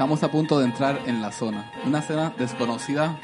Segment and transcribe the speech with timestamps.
[0.00, 1.70] Estamos a punto de entrar en la zona.
[1.84, 3.20] Una escena desconocida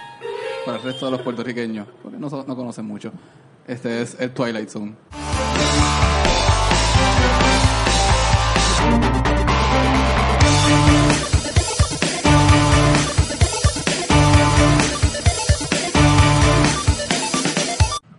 [0.67, 3.13] para el resto de los puertorriqueños, porque no, no conocen mucho.
[3.67, 4.95] Este es el Twilight Zone.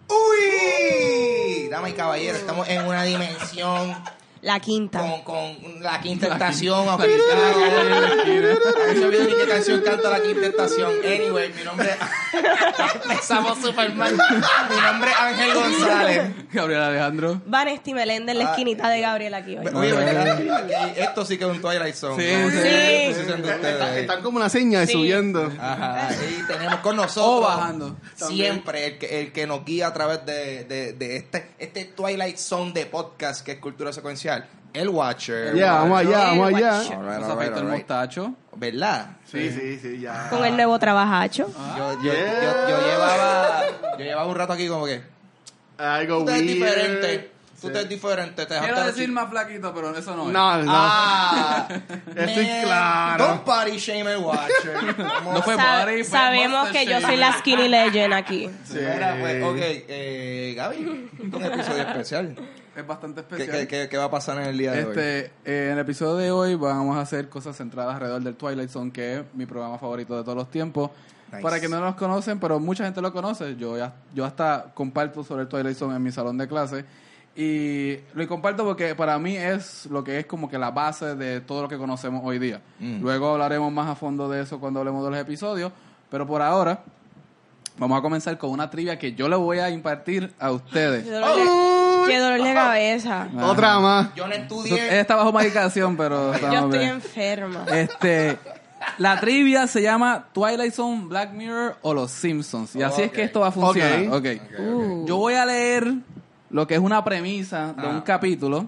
[0.10, 1.70] ¡Uy!
[1.70, 3.96] Damas y caballeros, estamos en una dimensión
[4.42, 5.00] La quinta.
[5.00, 5.22] con,
[5.56, 6.88] con la quinta estación.
[6.90, 7.18] Olviden
[9.28, 10.92] ni qué canción canta la quinta estación.
[11.06, 11.90] Anyway, mi nombre
[13.04, 14.14] Empezamos super mal.
[14.14, 16.32] Mi nombre es Ángel González.
[16.52, 17.42] Gabriel Alejandro.
[17.46, 18.52] Vanesti Meléndez en la Ah.
[18.52, 19.66] esquinita de Gabriel aquí hoy.
[20.96, 22.24] Esto sí que es un Twilight Zone.
[22.24, 22.30] Sí.
[24.00, 24.94] Están como una seña de Sí.
[24.94, 25.52] subiendo.
[25.60, 27.98] Ajá, y tenemos con nosotros O bajando.
[28.16, 32.38] siempre el que, el que nos guía a través de, de, de este, este Twilight
[32.38, 34.27] Zone de podcast que es cultura secuencial,
[34.74, 35.56] el Watcher.
[35.56, 36.82] Ya, vamos allá, vamos allá.
[37.58, 38.34] El mostacho.
[38.56, 39.12] ¿Verdad?
[39.26, 40.30] Sí, sí, sí, ya.
[40.30, 41.48] Con el nuevo trabajacho.
[41.78, 43.62] Yo, yo, yo, yo llevaba
[44.00, 45.02] yo llevaba un rato aquí como que
[45.78, 46.48] Algo ves weird.
[46.48, 47.74] diferente, tú Sí.
[47.74, 50.34] te ves diferente, te Quiero decir más flaquito, pero eso no es.
[50.34, 50.72] No, no.
[50.76, 51.68] Ah,
[52.16, 53.26] Estoy claro.
[53.28, 54.96] Don't party shame el Watcher.
[55.24, 58.50] No fue Sa- fue sabemos que yo soy la skinny legend aquí.
[58.64, 58.78] Sí.
[58.80, 62.36] Mira, pues, ok, eh, Gaby, un episodio especial.
[62.78, 63.58] Es bastante ¿Qué, especial.
[63.62, 64.90] qué, qué, qué va a pasar en el día de hoy?
[64.92, 68.70] Este, eh, en el episodio de hoy vamos a hacer cosas centradas alrededor del Twilight
[68.70, 70.92] Zone, que es mi programa favorito de todos los tiempos.
[71.32, 71.42] Nice.
[71.42, 73.56] Para que no nos conocen, pero mucha gente lo conoce.
[73.56, 76.86] Yo ya, yo hasta comparto sobre el Twilight Zone en mi salón de clase.
[77.36, 81.42] Y lo comparto porque para mí es lo que es como que la base de
[81.42, 82.62] todo lo que conocemos hoy día.
[82.80, 83.02] Mm.
[83.02, 85.72] Luego hablaremos más a fondo de eso cuando hablemos de los episodios.
[86.12, 86.84] Pero por ahora,
[87.80, 91.06] vamos a comenzar con una trivia que yo le voy a impartir a ustedes.
[91.06, 91.77] De,
[92.08, 93.28] qué dolor de cabeza.
[93.42, 94.14] Otra más.
[94.16, 95.00] Yo no Ella estudié.
[95.00, 96.90] está bajo medicación, pero Yo estoy bien.
[96.92, 97.66] enferma.
[97.72, 98.38] Este,
[98.98, 102.76] la trivia se llama Twilight Zone, Black Mirror o Los Simpsons.
[102.76, 104.08] Y así es que esto va a funcionar.
[104.10, 104.26] Ok.
[104.26, 104.60] Ok.
[104.60, 105.06] Uh.
[105.08, 105.94] Yo voy a leer
[106.50, 108.68] lo que es una premisa de un capítulo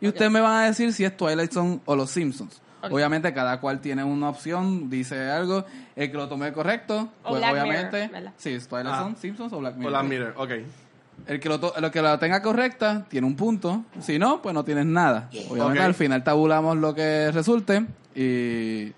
[0.00, 2.60] y ustedes me van a decir si es Twilight Zone o Los Simpsons.
[2.80, 5.64] Obviamente cada cual tiene una opción, dice algo.
[5.96, 9.02] El que lo tome correcto, O pues Black obviamente, Mirror, sí, es Twilight Ah.
[9.02, 9.92] Zone, Simpsons o Black Mirror.
[9.92, 10.50] Con la mirror, ok.
[11.26, 13.84] El que lo, to- el que la tenga correcta tiene un punto.
[14.00, 15.28] Si no, pues no tienes nada.
[15.50, 15.84] Obviamente Ok.
[15.86, 17.84] al final tabulamos lo que resulte
[18.14, 18.92] y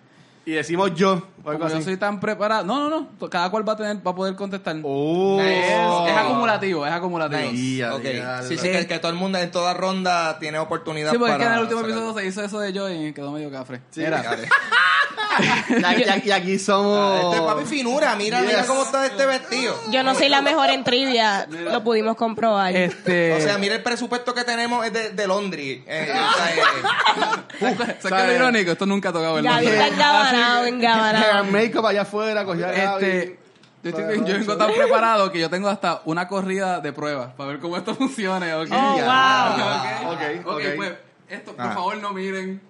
[0.51, 1.13] Y decimos yo.
[1.45, 1.85] O algo como yo así.
[1.85, 2.65] soy tan preparado.
[2.65, 3.29] No, no, no.
[3.31, 4.77] Cada cual va a tener, va a poder contestar.
[4.83, 5.41] Oh.
[5.41, 5.65] Es,
[6.11, 7.41] es acumulativo, es acumulativo.
[7.53, 7.77] Nice.
[7.77, 8.03] Ya, Ok.
[8.03, 8.63] ya, Sí, ya.
[8.63, 11.45] sí, que, que todo el mundo en toda ronda tiene oportunidad Sí, porque es para
[11.51, 11.97] que en el último sacarlo.
[12.03, 13.81] episodio se hizo eso de yo y quedó medio cafre.
[13.91, 14.49] Sí, Mira, Dale.
[15.41, 15.73] Y,
[16.27, 17.21] y- y aquí somos.
[17.23, 18.67] Este es papi finura, mira, mira Yes.
[18.67, 19.75] cómo está este vestido.
[19.91, 22.75] Yo no soy la mejor en trivia, lo pudimos comprobar.
[22.75, 23.35] este.
[23.35, 25.81] O sea, mira el presupuesto que tenemos es de, de Londres.
[25.87, 28.73] Eh, o sea, eh, ¿sabes qué es irónico?
[28.73, 29.79] Esto nunca ha tocado el nombre.
[30.41, 31.45] Está engabanado, Hair engabanado.
[31.53, 32.73] makeup allá afuera, cogía.
[32.73, 33.39] Este,
[33.83, 37.51] yo, estoy- yo vengo tan preparado que yo tengo hasta una corrida de pruebas para
[37.51, 38.59] ver cómo esto funciona.
[38.59, 38.69] ¿ok?
[38.73, 40.13] Oh, wow.
[40.13, 40.63] Ok, Ok, ok.
[40.77, 40.93] pues,
[41.29, 41.73] esto, por Ah.
[41.73, 42.61] favor, no miren.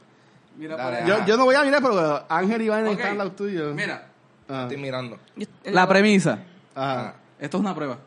[0.56, 1.19] Mira Dale, para allá.
[1.20, 2.92] Yo, yo no voy a mirar, pero Ángel y Iván Ok.
[2.92, 3.72] están al lado tuyo.
[3.75, 4.06] Mira,
[4.48, 4.62] Ah.
[4.62, 5.19] estoy mirando.
[5.64, 6.38] la premisa.
[6.75, 7.14] Ajá.
[7.38, 7.98] Esto es una prueba.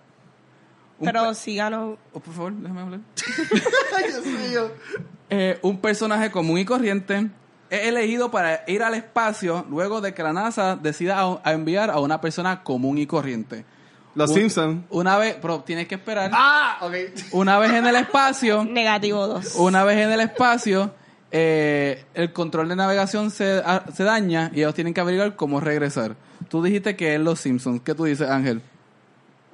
[1.00, 1.98] Un Pero si gano.
[2.14, 3.00] Oh, por favor, déjame hablar.
[3.98, 4.72] Ay, Dios mío.
[5.30, 7.30] Eh, un personaje común y corriente
[7.76, 11.90] es elegido para ir al espacio luego de que la NASA decida a, a enviar
[11.90, 13.66] a una persona común y corriente.
[14.16, 14.86] Los Un- Simpsons.
[14.92, 16.30] Una vez, pero tienes que esperar.
[16.34, 16.94] Ah, ok.
[17.32, 19.56] Una vez en el espacio, Negativo 2.
[19.56, 20.94] una vez en el espacio,
[21.32, 25.60] eh, el control de navegación se, a- se daña y ellos tienen que averiguar cómo
[25.60, 26.16] regresar.
[26.48, 27.82] Tú dijiste que es Los Simpsons.
[27.84, 28.62] ¿Qué tú dices, Ángel?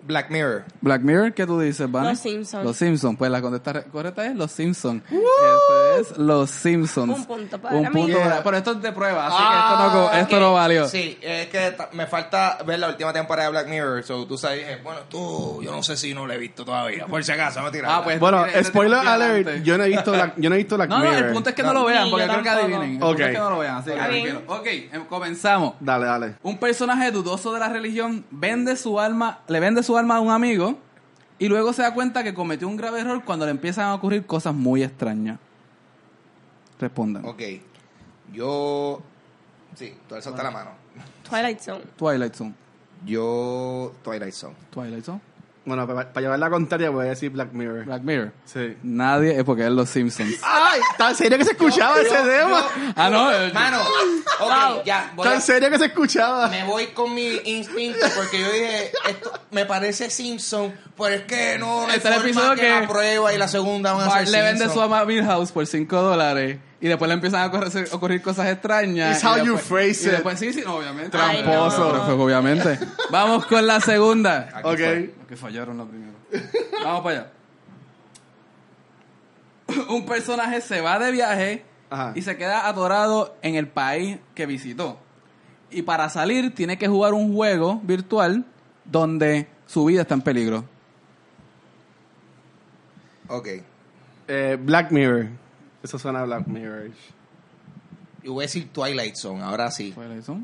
[0.03, 0.63] Black Mirror.
[0.81, 2.09] Black Mirror, ¿qué tú dices, Vane?
[2.09, 2.63] Los Simpsons.
[2.65, 3.17] Los Simpsons.
[3.17, 5.03] Pues la contesta re- correcta es Los Simpsons.
[5.09, 7.13] Esto es Los Simpsons.
[7.19, 7.89] Un punto para Un mí.
[7.89, 8.43] punto para- Yeah.
[8.43, 9.73] Pero esto es de prueba, así Ah, que
[10.19, 10.87] esto no, Ok, no valió.
[10.87, 14.03] Sí, es que me falta ver la última temporada de Black Mirror.
[14.03, 17.05] So, tú sabes, dije, bueno, tú, yo no sé si no lo he visto todavía.
[17.05, 17.91] Por si acaso, me tiras.
[17.93, 19.63] Ah, pues Bueno, este spoiler alert.
[19.63, 21.25] Yo no he visto la, yo no he visto Black No, no, Mirror.
[21.27, 22.81] el punto es que no, lo vean, porque creo que adivinen.
[22.83, 23.19] El punto Ok.
[23.19, 24.23] es que no lo vean, así que Está bien.
[24.37, 24.53] tranquilo.
[24.55, 25.73] Ok, em- comenzamos.
[25.79, 26.35] Dale, dale.
[26.43, 30.31] Un personaje dudoso de la religión vende su alma, le vende su alma a un
[30.31, 30.77] amigo
[31.37, 34.25] y luego se da cuenta que cometió un grave error cuando le empiezan a ocurrir
[34.25, 35.39] cosas muy extrañas.
[36.79, 37.25] Respondan.
[37.25, 37.41] Ok.
[38.31, 39.01] Yo.
[39.75, 40.71] Sí, tú alzaste la mano.
[41.29, 41.83] Twilight Zone.
[41.95, 42.53] Twilight Zone.
[43.05, 43.93] Yo.
[44.03, 44.55] Twilight Zone.
[44.69, 45.21] Twilight Zone.
[45.69, 47.85] Bueno, para, para llevar la contraria voy a decir Black Mirror.
[47.85, 48.31] Black Mirror.
[48.45, 48.75] Sí.
[48.83, 50.37] Nadie es porque es Los Simpsons.
[50.43, 50.81] ¡Ay!
[50.97, 52.63] ¿Tan serio que se escuchaba ese tema?
[52.95, 53.31] ah, no.
[53.31, 53.77] eh, Mano,
[54.39, 55.11] ok, ya.
[55.15, 56.47] Voy ¿Tan a, serio que se escuchaba?
[56.47, 61.57] me voy con mi instinto porque yo dije, esto me parece Simpson Pues es que
[61.59, 63.93] no, no hay Este es el forma episodio que, que la prueba y la segunda
[63.93, 64.73] van a Bart ser le vende Simpson.
[64.77, 68.47] su ama a Milhouse por 5 dólares y después le empiezan a ocurrir, ocurrir cosas
[68.47, 69.15] extrañas.
[69.17, 70.11] It's y how you después- phrase y it.
[70.13, 71.09] después, sí, sí, no, obviamente.
[71.09, 71.93] Tramposo.
[71.97, 72.03] no.
[72.05, 72.79] Pero obviamente.
[73.11, 74.49] Vamos con la segunda.
[74.63, 74.77] Ok.
[75.27, 76.13] Que fallaron la primera.
[76.83, 77.31] Vamos para allá.
[79.89, 82.13] Un personaje se va de viaje Ajá.
[82.15, 84.99] y se queda atorado en el país que visitó.
[85.71, 88.45] Y para salir tiene que jugar un juego virtual
[88.85, 90.65] donde su vida está en peligro.
[93.27, 93.47] Ok.
[94.27, 95.27] Eh, Black Mirror.
[95.83, 96.91] Eso suena a Black Mirror.
[98.23, 99.91] Y voy a decir Twilight Zone, ahora sí.
[99.93, 100.37] ¿Cuál es eso?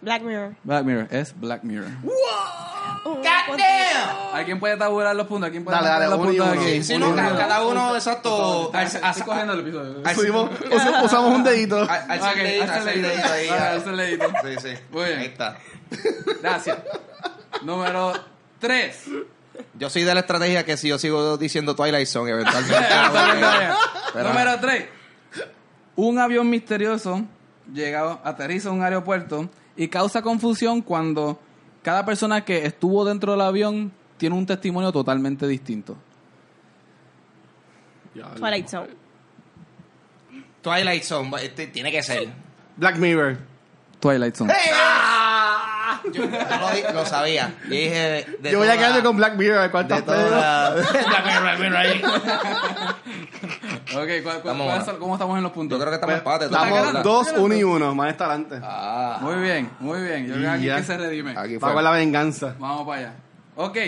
[0.00, 0.54] Black Mirror.
[0.64, 1.90] Black Mirror, es Black Mirror.
[3.06, 3.22] Oh,
[4.32, 5.46] ¿Alguien puede tabular los puntos?
[5.46, 6.70] ¿Alguien puede Dale, dale, tabular los uno puntos uno.
[6.70, 6.82] aquí?
[6.82, 8.70] Sí, Uno no, cada uno, exacto.
[8.74, 10.02] Estoy- cogiendo el episodio.
[11.04, 11.82] usamos un dedito.
[11.82, 13.48] el dedito, ahí,
[13.86, 14.26] el dedito.
[14.42, 14.82] Sí, sí.
[14.90, 15.18] Muy bien.
[15.18, 15.56] Ahí está.
[16.42, 16.78] Gracias.
[17.62, 18.12] Número
[18.58, 19.04] 3.
[19.78, 22.74] Yo soy de la estrategia que si yo sigo diciendo Twilight Zone, eventualmente.
[24.12, 24.84] Pero- Número 3.
[25.96, 27.22] Un avión misterioso
[27.72, 31.40] llega, aterriza en un aeropuerto y causa confusión cuando
[31.82, 35.96] cada persona que estuvo dentro del avión tiene un testimonio totalmente distinto.
[38.36, 38.88] Twilight Zone.
[40.62, 42.28] Twilight Zone, este, tiene que ser.
[42.76, 43.38] Black Mirror.
[44.00, 44.52] Twilight Zone.
[46.12, 47.54] Yo, yo lo, sabía.
[47.64, 48.26] Yo dije.
[48.40, 49.70] De Yo voy a quedarme con Black Mirror.
[49.70, 50.70] Toda.
[50.74, 52.02] Black Mirror, Black Mirror ahí.
[53.94, 54.84] Ok, ¿cuál- cuál- Estamos cuáles buenos.
[54.86, 55.78] son- ¿cómo estamos en los puntos?
[55.78, 56.22] Yo creo que estamos.
[56.24, 57.02] ¿tú estás Estamos ganando?
[57.08, 57.94] dos, uno y uno.
[57.94, 58.58] Más está adelante.
[58.62, 60.26] Ah, Muy bien, muy bien.
[60.26, 60.76] Yo creo que aquí Ya.
[60.76, 61.34] que se redime.
[61.36, 61.82] aquí fue.
[61.82, 62.54] la venganza.
[62.58, 63.12] Vamos para allá.
[63.56, 63.78] Ok.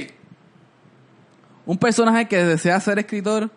[1.64, 3.50] Un personaje que desea ser escritor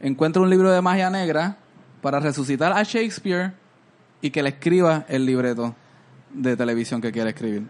[0.00, 1.56] encuentra un libro de magia negra
[2.00, 3.52] para resucitar a Shakespeare
[4.22, 5.74] y que le escriba el libreto
[6.32, 7.66] de televisión que quiere escribir.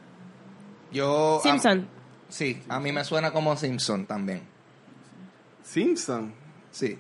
[0.93, 1.39] Yo.
[1.39, 1.87] a- Simpson.
[2.29, 4.43] sí, a mí me suena como Simpson también.
[5.63, 6.33] Simpson.
[6.71, 6.89] Sí.
[6.89, 6.99] Voy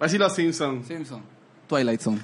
[0.00, 0.86] a decir los Simpsons.
[0.86, 1.22] Simpson.
[1.66, 2.20] Twilight Zone.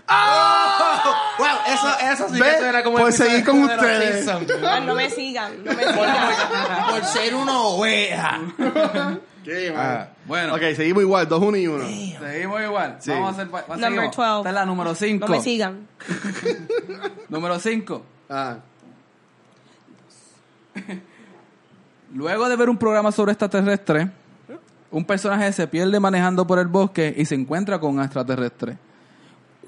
[1.38, 4.26] Wow, eso, eso sí Ve, que suena como episodio seguir con ustedes.
[4.86, 6.86] No me sigan, no me sigan.
[6.90, 8.40] Por ser una oveja.
[9.44, 9.74] ¿Qué?
[9.76, 11.28] Ah, Bueno, Ok, seguimos igual.
[11.28, 11.84] Dos, uno y uno.
[11.86, 12.96] seguimos igual.
[13.00, 13.10] Sí.
[13.10, 13.50] Vamos a hacer.
[13.50, 14.16] pa- Number seguimos.
[14.16, 14.38] 12.
[14.38, 15.26] Esta es la número 5.
[15.28, 15.88] No me sigan.
[17.28, 18.02] Número 5.
[18.28, 18.58] Ah.
[22.14, 24.08] Luego de ver un programa sobre extraterrestres,
[24.90, 28.78] un personaje se pierde manejando por el bosque y se encuentra con un extraterrestre.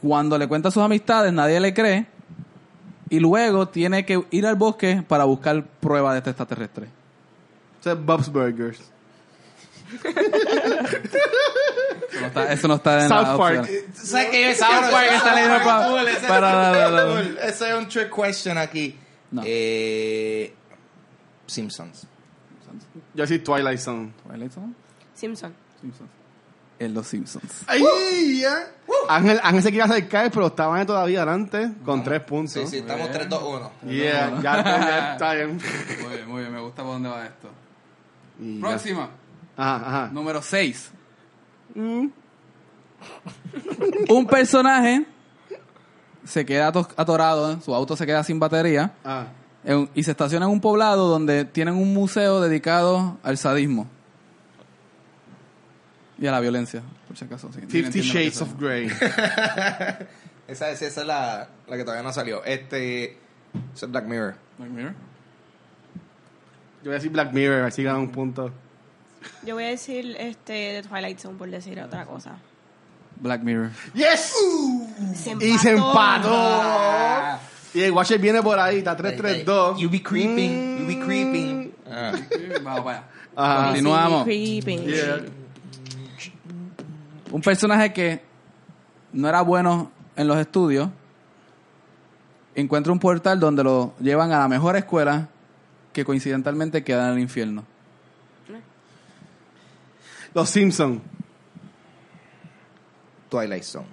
[0.00, 2.06] Cuando le cuenta a sus amistades, nadie le cree.
[3.08, 6.88] Y luego tiene que ir al bosque para buscar pruebas de este extraterrestre.
[8.05, 8.81] Bob's Burgers.
[12.17, 13.61] Eso no está, eso no está en South la Park.
[13.61, 13.83] opción.
[13.95, 14.55] ¿Sabes qué?
[14.55, 17.39] South Park está leyendo pa- Cool, ese- para- para- para- cool.
[17.43, 18.99] Ese es un trick question aquí.
[19.31, 19.43] No.
[19.45, 20.55] Eh,
[21.47, 22.07] Simpsons.
[23.15, 24.13] Yo soy Twilight Zone.
[24.27, 24.73] ¿Twilight Zone?
[25.15, 25.55] Simpson.
[25.81, 26.11] Simpsons.
[26.79, 27.63] En los Simpsons.
[27.67, 28.41] ¡Ay!
[28.43, 28.67] ya.
[29.09, 32.53] Ángel, Ángel se quiere acercar, pero estaba todavía adelante con tres puntos.
[32.53, 33.71] Sí, sí, estamos 3-2-1.
[33.87, 35.59] Yeah, ya, ya está bien.
[36.03, 36.53] Muy bien, muy bien.
[36.53, 37.49] Me gusta por dónde va esto.
[38.39, 38.61] Y ya.
[38.61, 39.11] Próxima.
[39.57, 40.09] Ajá, ajá.
[40.13, 40.91] Número 6.
[41.75, 42.09] Mm.
[44.09, 45.05] Un personaje
[46.25, 47.59] se queda ato- atorado, ¿eh?
[47.65, 49.27] su auto se queda sin batería Ah.
[49.65, 53.87] en- y se estaciona en un poblado donde tienen un museo dedicado al sadismo
[56.19, 57.51] y a la violencia, por si acaso.
[57.53, 57.61] sí.
[57.69, 58.87] Fifty Shades es of Grey.
[60.49, 62.43] Esa, es- esa es la, la que todavía no salió.
[62.44, 63.19] Este.
[63.75, 64.35] Es Black Mirror.
[64.58, 64.93] Black Mirror.
[64.93, 68.53] Yo voy a decir Black Mirror, así gana un punto.
[69.45, 72.39] Yo voy a decir este de Twilight Zone por decir otra cosa.
[73.21, 73.71] Black Mirror.
[73.95, 74.35] ¡Yes!
[75.15, 77.41] Se Y se empató.
[77.75, 79.79] Y el Watcher viene por ahí, está 3-3-2.
[79.79, 81.75] You be creeping, you be creeping.
[81.91, 82.13] Ah.
[82.63, 83.09] Vamos para allá.
[83.37, 83.67] Ajá.
[83.67, 84.25] Continuamos.
[84.25, 84.85] Creeping.
[84.85, 85.21] Yeah.
[87.31, 88.23] Un personaje que
[89.13, 90.89] no era bueno en los estudios
[92.55, 95.29] encuentra un portal donde lo llevan a la mejor escuela
[95.93, 97.65] que coincidentalmente queda en el infierno.
[100.36, 101.00] Los Simpsons.
[103.31, 103.86] Twilight Zone.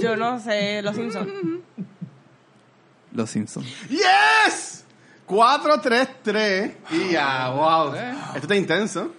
[0.00, 1.30] Yo no sé, Los Simpsons.
[3.12, 3.66] Los Simpsons.
[3.90, 4.86] ¡Yes!
[5.26, 6.74] 4-3-3.
[6.92, 7.94] Y ya, wow.
[7.94, 9.12] Esto está intenso.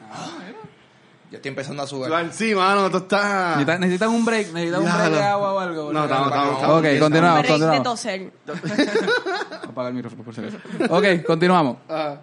[1.32, 2.12] Yo estoy empezando a subir.
[2.32, 3.50] Sí, mano, esto está.
[3.52, 4.52] ¿Necesitan, necesitan un break?
[4.52, 5.94] ¿Necesitan un break de agua o algo?
[5.94, 6.78] No, estamos, estamos, Ok, estamos.
[6.80, 7.84] Ok, continuamos, Break de continuamos.
[7.84, 8.32] toser.
[9.70, 10.58] Apaga el micrófono por si acaso.
[10.90, 11.78] Ok, continuamos.
[11.88, 12.16] Ah.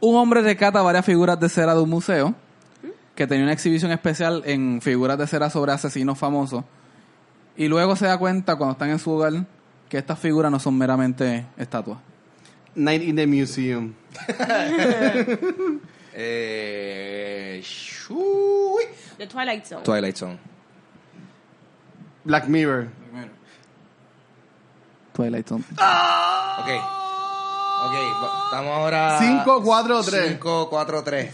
[0.00, 2.34] Un hombre rescata varias figuras de cera de un museo
[3.14, 6.64] que tenía una exhibición especial en figuras de cera sobre asesinos famosos.
[7.56, 9.32] Y luego se da cuenta, cuando están en su hogar,
[9.88, 11.98] que estas figuras no son meramente estatuas.
[12.74, 13.94] Night in the Museum.
[16.16, 18.84] Eh, shui.
[19.18, 19.82] The Twilight Zone.
[19.82, 20.38] Twilight Zone.
[22.24, 22.88] Black Mirror.
[25.12, 25.64] Twilight Zone.
[25.72, 26.70] Ok.
[27.84, 29.18] Ok, va- estamos ahora.
[29.18, 30.28] 5, 4, 3.
[30.38, 31.30] 5, 4, 3.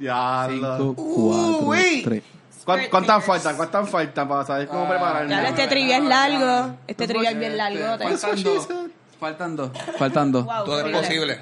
[0.00, 0.46] Ya.
[0.50, 2.02] Cinco, lo- cuatro, Uy.
[2.02, 2.22] tres.
[2.64, 3.26] ¿Cuán- Skirt ¿Cuántas fingers.
[3.44, 3.56] faltan?
[3.56, 5.28] ¿Cuántas faltan para saber cómo prepararme?
[5.28, 6.74] Claro, este trivia es largo.
[6.86, 7.98] Este trivia es bien largo.
[7.98, 8.68] Faltan dos.
[9.26, 9.70] Faltan dos.
[9.98, 10.44] Faltan dos.
[10.44, 11.34] Wow, Todo es posible.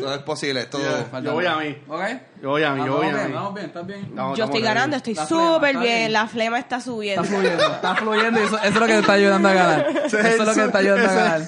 [0.00, 0.66] Todo es posible.
[0.66, 1.20] Todo.
[1.22, 1.76] Yo voy a mí.
[1.88, 2.00] ¿Ok?
[2.42, 3.32] Yo voy a mí, yo voy Vamos a bien, mí.
[3.34, 4.00] vamos bien, ¿estás bien?
[4.02, 5.80] Estamos- Yo estoy ganando, estoy súper bien.
[5.82, 6.12] bien.
[6.12, 7.22] La flema está subiendo.
[7.22, 9.86] Está fluyendo, está fluyendo y eso, eso es lo que te está ayudando a ganar.
[10.04, 11.40] Eso es lo que te está ayudando a ganar.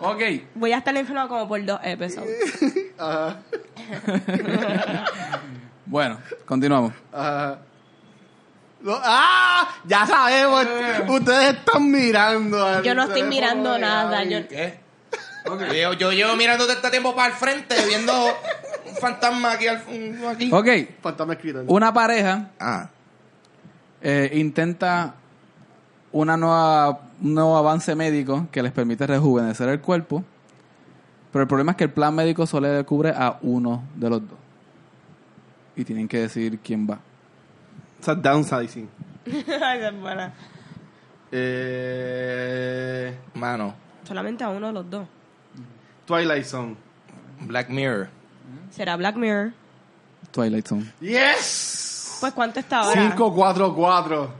[0.00, 0.22] Ok.
[0.54, 2.34] Voy a estar enferma como por dos episodios.
[2.98, 3.36] Ajá.
[5.86, 6.92] Bueno, continuamos.
[7.12, 7.58] Ajá.
[8.86, 9.68] ¡Ah!
[9.84, 10.66] Ya sabemos.
[11.08, 12.82] Ustedes están mirando.
[12.82, 14.22] Yo no estoy mirando nada.
[14.24, 14.80] Yo, ¿Qué?
[15.74, 19.66] Yo, yo llevo mirando todo este tiempo para el frente, viendo un fantasma aquí.
[19.66, 19.82] Al,
[20.28, 20.50] aquí.
[20.52, 20.66] Ok.
[21.02, 21.64] Fantasma escrito.
[21.66, 22.88] Una pareja Ah.
[24.02, 25.14] eh, intenta
[26.12, 30.24] una nueva, un nuevo avance médico que les permite rejuvenecer el cuerpo,
[31.32, 34.20] pero el problema es que el plan médico solo le cubre a uno de los
[34.22, 34.38] dos.
[35.76, 36.98] Y tienen que decidir quién va.
[38.00, 38.88] O sea, downsizing.
[39.26, 40.32] Ay, esa es buena.
[41.30, 43.74] Eh, Mano.
[44.04, 45.06] Solamente a uno de los dos.
[46.08, 46.74] Twilight Zone.
[47.42, 48.08] Black Mirror.
[48.70, 49.52] ¿Será Black Mirror?
[50.32, 50.90] Twilight Zone.
[51.00, 52.16] ¡Yes!
[52.20, 53.00] Pues, ¿cuánto está ahora?
[53.10, 54.32] 5, 4, 4.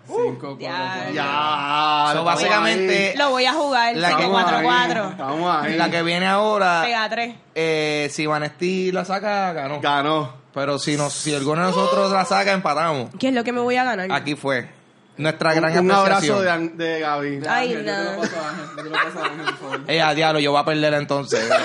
[0.59, 1.11] Ya.
[1.15, 2.11] Ya.
[2.13, 3.17] So, básicamente, ahí.
[3.17, 3.95] Lo voy a jugar.
[3.97, 5.11] La que- 4-4.
[5.11, 5.77] Estamos ahí.
[5.77, 7.37] La que viene ahora, Pega 3.
[7.55, 9.81] eh, si Vanesti la saca, ganó.
[9.81, 10.33] Ganó.
[10.53, 13.11] Pero si, nos, si alguno de nosotros la saca, empatamos.
[13.19, 14.11] ¿Qué es lo que me voy a ganar?
[14.11, 14.69] Aquí fue.
[15.19, 17.41] Nuestra gran un abrazo de, An- de Gaby.
[17.49, 18.13] Ay, Ángel, yo te no.
[18.13, 19.81] lo paso a Ángel, yo te lo paso a Ángel, por favor.
[19.89, 21.51] Ella, Eh, diablo, yo voy a perder entonces.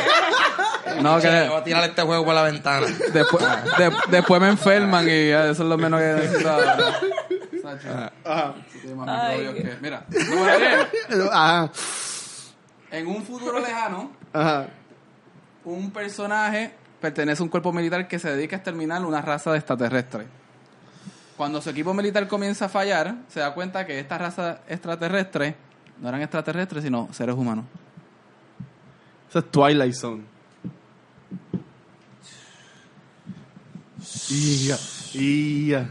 [1.01, 2.85] No, que Yo voy a tirar este juego por la ventana.
[3.13, 3.43] después,
[3.77, 6.75] de- después me enferman y ya, eso es lo menos que necesito ahora.
[7.63, 8.53] Sacho, Ajá.
[8.81, 9.37] tiene más Ay.
[9.39, 11.29] microbios que- Mira, número 10.
[11.31, 11.71] Ajá.
[12.91, 14.67] En un futuro lejano, Ajá.
[15.63, 19.57] un personaje pertenece a un cuerpo militar que se dedica a exterminar una raza de
[19.59, 20.27] extraterrestres.
[21.37, 25.55] Cuando su equipo militar comienza a fallar, se da cuenta que esta raza extraterrestre
[25.99, 27.65] no eran extraterrestres, sino seres humanos.
[29.29, 30.23] Eso es Twilight Zone.
[34.29, 34.77] Ia,
[35.13, 35.89] ia.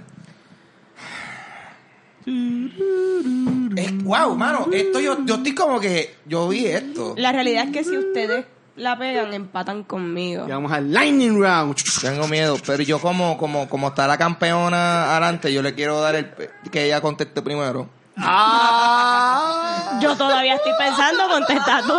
[2.24, 6.16] Eh, wow, mano, esto yo, yo estoy como que.
[6.26, 7.14] Yo vi esto.
[7.16, 8.44] La realidad es que si ustedes
[8.76, 10.46] la pegan, empatan conmigo.
[10.46, 11.76] Y vamos al Lightning Round.
[12.00, 16.14] Tengo miedo, pero yo como, como, como está la campeona adelante, yo le quiero dar
[16.16, 16.30] el
[16.70, 17.88] que ella conteste primero.
[18.16, 19.98] Ah.
[20.02, 21.94] Yo todavía estoy pensando, contesta tú.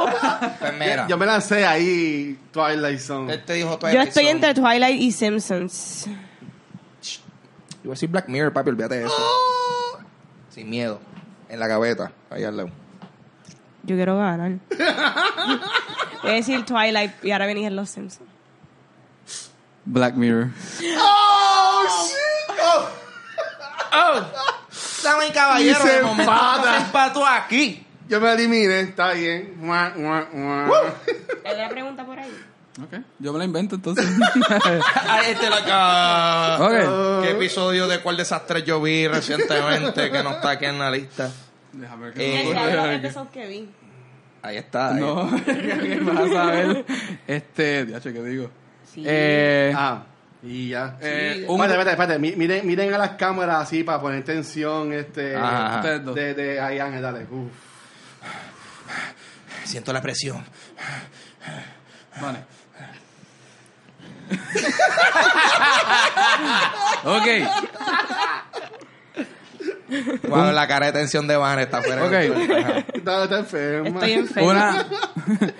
[0.59, 3.33] Pues mira, Yo me lancé ahí Twilight Zone.
[3.33, 4.31] él te dijo Yo Twilight estoy Zone.
[4.31, 6.05] entre Twilight y Simpsons.
[6.05, 6.11] Yo
[7.83, 9.15] voy a decir Black Mirror, papi, olvídate de eso.
[10.49, 10.99] Sin miedo.
[11.49, 12.69] En la gaveta, ahí al lado.
[13.83, 14.51] Yo quiero ganar.
[16.21, 18.29] Voy a decir Twilight y ahora venís en Los Simpsons.
[19.85, 20.47] Black Mirror.
[20.97, 22.57] ¡Oh, shit!
[23.93, 24.21] ¡Oh!
[25.03, 26.77] Dame caballero, Y se de momento empata.
[26.77, 27.85] se empató aquí.
[28.07, 29.55] Yo me eliminé, está bien.
[29.59, 30.93] Mua, mua, mua.
[31.45, 32.31] ¿Hay una pregunta por ahí?
[32.81, 34.03] Ok, yo me la invento entonces.
[35.07, 36.57] Ahí este la acá.
[36.65, 37.23] ok.
[37.23, 41.29] ¿Qué episodio de cuál desastre yo vi recientemente que no está aquí en la lista?
[41.73, 42.75] Déjame ver Eh, qué Ese me es ocurre.
[42.75, 43.69] los episodios que vi.
[44.41, 44.93] Ahí está.
[44.95, 44.99] ahí.
[45.01, 46.85] No, ¿qué vas a saber?
[47.27, 48.49] Este, diacho, ¿qué digo?
[48.93, 49.03] Sí.
[49.05, 50.03] Eh, Ah,
[50.43, 50.97] y ya.
[51.01, 52.19] eh, un- Espérate, espérate, espérate.
[52.19, 54.91] Mi- Miren, miren a las cámaras así para poner tensión.
[54.93, 55.77] Este, Ajá.
[55.77, 56.15] Ustedes dos.
[56.15, 57.23] de, de ahí, Ángel, dale.
[57.23, 57.51] Uf.
[59.63, 60.43] Siento la presión.
[62.21, 62.39] Vale.
[67.03, 67.27] ok,
[70.29, 72.05] Wow, la cara de tensión de Van está fuera.
[72.05, 72.13] Ok.
[72.13, 72.79] Ajá.
[72.93, 73.87] Está, está enferma.
[73.89, 74.49] Estoy enferma.
[74.51, 74.87] una...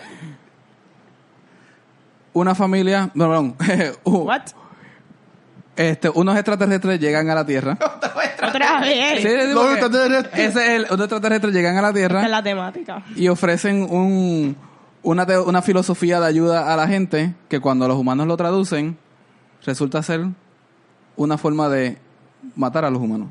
[2.34, 3.10] una familia...
[3.14, 3.56] No, perdón.
[4.04, 4.42] Uh, What?
[5.76, 7.78] este, unos extraterrestres llegan a la Tierra.
[8.48, 9.22] Otra vez.
[9.22, 10.40] Sí, Los que extraterrestres.
[10.50, 13.04] Ese es el, unos extraterrestres llegan a la Esta es Tierra la temática.
[13.16, 14.56] y ofrecen un,
[15.02, 18.98] una, te- una filosofía de ayuda a la gente que cuando los humanos lo traducen
[19.66, 20.26] resulta ser
[21.16, 21.98] una forma de
[22.56, 23.30] matar a los humanos.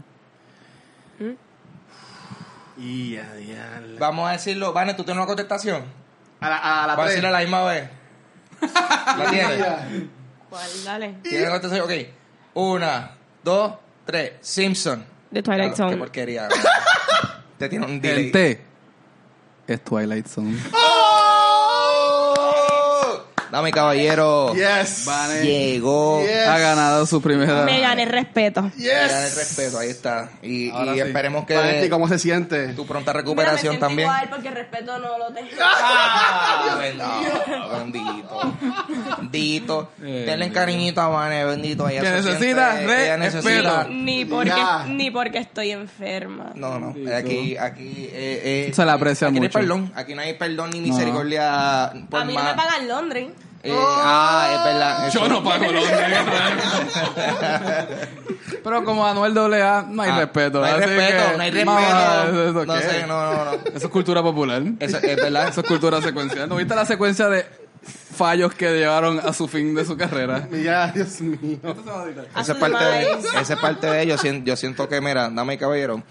[2.76, 3.98] Y ya, diablo.
[3.98, 4.72] Vamos a decirlo.
[4.72, 5.84] Vane, ¿tú tienes una contestación?
[6.40, 7.88] A la, a la Vamos a a la misma vez.
[8.60, 9.58] ¿La tienes?
[10.50, 10.70] ¿Cuál?
[10.84, 11.14] Dale.
[11.22, 11.84] ¿Tienes contestación?
[11.84, 12.06] Ok.
[12.54, 13.12] Una,
[13.42, 13.74] dos,
[14.04, 14.32] tres.
[14.40, 15.04] Simpson.
[15.32, 15.96] The Twilight Claro, Qué Zone.
[15.96, 16.48] porquería.
[17.58, 18.26] Te tiene un delay.
[18.26, 18.64] El T
[19.66, 20.58] es Twilight Zone.
[20.72, 21.01] ¡Oh,
[23.52, 24.54] Dame caballero.
[24.54, 25.06] Yes.
[25.42, 26.22] Llegó.
[26.22, 26.48] Yes.
[26.48, 27.64] ha ganado su primera.
[27.64, 28.70] Me gané respeto.
[28.78, 29.36] Ya el Yes.
[29.36, 30.30] respeto, ahí está.
[30.42, 31.00] Y, y sí.
[31.00, 32.68] esperemos que ¿cómo se siente?
[32.68, 34.08] tu pronta recuperación también.
[34.08, 35.48] igual porque respeto no lo tengo.
[35.60, 38.54] Ah, bendito, bendito,
[39.18, 39.90] bendito.
[40.02, 41.88] Eh, Denle cariñito a Vane, bendito.
[41.88, 43.84] Ella Que necesita siente- ella necesita.
[43.90, 44.52] Ni porque,
[44.88, 46.52] ni porque estoy enferma.
[46.54, 49.58] No, no, aquí, aquí, eh, eh, Se le aprecia aquí mucho.
[49.58, 50.86] No hay perdón, aquí no hay perdón ni No.
[50.88, 53.28] misericordia por a mí no me pagan Londres.
[53.64, 53.72] Eh,
[54.04, 55.08] Ah, es verdad.
[55.12, 55.90] Yo eso- no pago Londres.
[58.64, 60.60] Pero como Anuel AA, no hay Ah, respeto.
[60.60, 62.32] No hay así respeto, que- no hay respeto.
[62.32, 62.82] No, ¿eso No qué?
[62.82, 63.52] sé, no, no, no.
[63.52, 64.62] Eso es cultura popular.
[64.80, 65.48] Eso es verdad.
[65.48, 66.48] Eso es cultura secuencial.
[66.48, 67.46] ¿No viste la secuencia de
[68.14, 70.46] fallos que llevaron a su fin de su carrera?
[70.52, 71.58] Ya, Dios mío.
[72.38, 74.20] Esa es parte de, esa es parte de ellos.
[74.44, 76.02] Yo siento que, mira, dame caballero.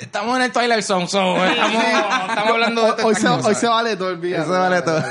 [0.00, 3.68] Estamos en el Twilight Zone, so, estamos, estamos hablando de Hoy, hoy se, hoy se
[3.68, 4.42] vale todo el día.
[4.42, 5.02] Eso vale todo.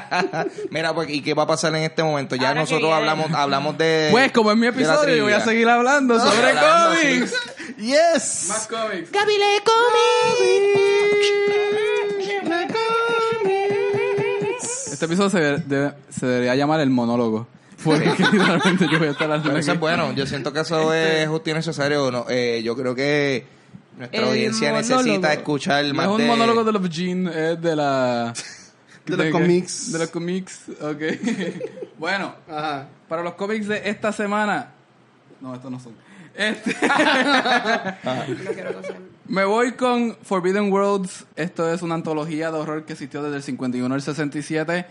[0.70, 2.34] Mira, pues, ¿y qué va a pasar en este momento?
[2.36, 2.96] Ya Ahora que nosotros viene.
[2.96, 4.08] hablamos, hablamos de.
[4.10, 7.34] Pues, como es mi episodio, yo voy a seguir hablando sobre hablando, cómics.
[7.78, 8.46] Yes.
[8.48, 9.10] Más cómics.
[9.12, 9.56] Gaby le
[14.92, 17.46] Este episodio se, debe- se debería llamar el monólogo.
[17.82, 20.12] Porque literalmente yo voy a estar hablando Pero eso es bueno.
[20.12, 22.10] Yo siento que eso es justo y necesario.
[22.12, 22.26] ¿no?
[22.28, 23.44] Eh, yo creo que
[23.96, 24.96] nuestra El audiencia monólogo.
[25.02, 26.26] necesita escuchar No más es un de...
[26.26, 28.32] monólogo de los jeans, es de la...
[29.06, 29.92] De los cómics.
[29.92, 31.02] De los cómics, ok.
[31.98, 32.88] bueno, Ajá.
[33.08, 34.72] para los cómics de esta semana...
[35.40, 35.92] No, estos no son.
[36.34, 36.74] Este,
[39.26, 41.26] me voy con Forbidden Worlds.
[41.34, 44.86] Esto es una antología de horror que existió desde el 51 al 67.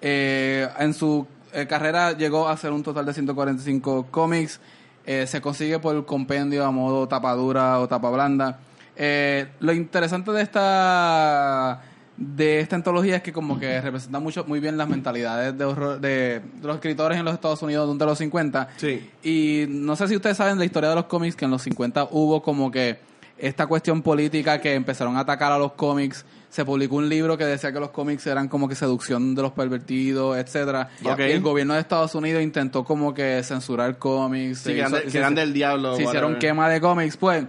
[0.00, 4.60] Eh, en su eh, carrera llegó a ser un total de 145 cómics.
[5.04, 8.58] Eh, se consigue por compendio a modo tapadura o tapa blanda.
[8.96, 11.82] Eh, lo interesante de esta
[12.16, 16.00] de esta antología es que como que representa mucho muy bien las mentalidades de horror
[16.00, 19.10] de, de los escritores en los Estados Unidos de los 50 Sí.
[19.22, 22.08] y no sé si ustedes saben la historia de los cómics que en los 50
[22.12, 22.98] hubo como que
[23.38, 26.24] esta cuestión política que empezaron a atacar a los cómics.
[26.48, 29.52] Se publicó un libro que decía que los cómics eran como que seducción de los
[29.52, 30.88] pervertidos, etcétera.
[31.02, 34.60] Y el gobierno de Estados Unidos intentó como que censurar cómics.
[34.60, 35.96] Sí, se que eran, hizo- de- se- que eran del diablo.
[35.96, 37.18] se hicieron quema de cómics.
[37.18, 37.44] Pues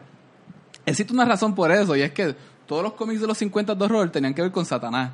[0.85, 2.35] existe una razón por eso y es que
[2.67, 5.11] todos los cómics de los 50 de horror tenían que ver con Satanás.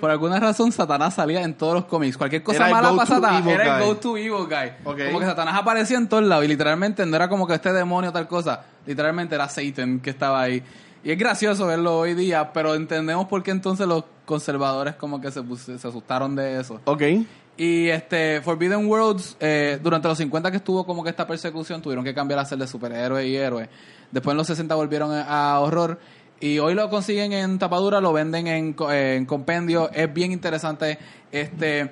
[0.00, 2.16] Por alguna razón Satanás salía en todos los cómics.
[2.16, 4.72] Cualquier cosa Era mala para Satanás era el go-to evil guy.
[4.82, 8.10] Como que Satanás aparecía en todos lados y literalmente no era como que este demonio
[8.10, 8.64] o tal cosa.
[8.86, 10.62] Literalmente era Satan que estaba ahí.
[11.04, 15.30] Y es gracioso verlo hoy día, pero entendemos por qué entonces los conservadores como que
[15.30, 16.80] se, se asustaron de eso.
[16.84, 17.02] Ok.
[17.56, 22.04] Y este Forbidden Worlds, eh, durante los 50 que estuvo como que esta persecución, tuvieron
[22.04, 23.68] que cambiar a ser de superhéroes y héroes.
[24.10, 25.98] Después en los 60 volvieron a horror.
[26.44, 29.90] Y hoy lo consiguen en tapadura, lo venden en, en compendio.
[29.90, 30.98] Es bien interesante.
[31.32, 31.90] Este,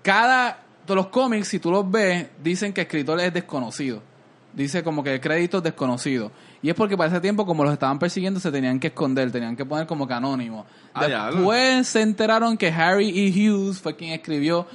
[0.00, 4.00] cada de los cómics, si tú los ves, dicen que el escritor es desconocido.
[4.52, 6.30] Dice como que el crédito es desconocido.
[6.62, 9.56] Y es porque para ese tiempo, como los estaban persiguiendo, se tenían que esconder, tenían
[9.56, 10.66] que poner como que anónimo.
[10.94, 11.32] Ah.
[11.32, 13.50] Después se enteraron que Harry E.
[13.50, 14.68] Hughes fue quien escribió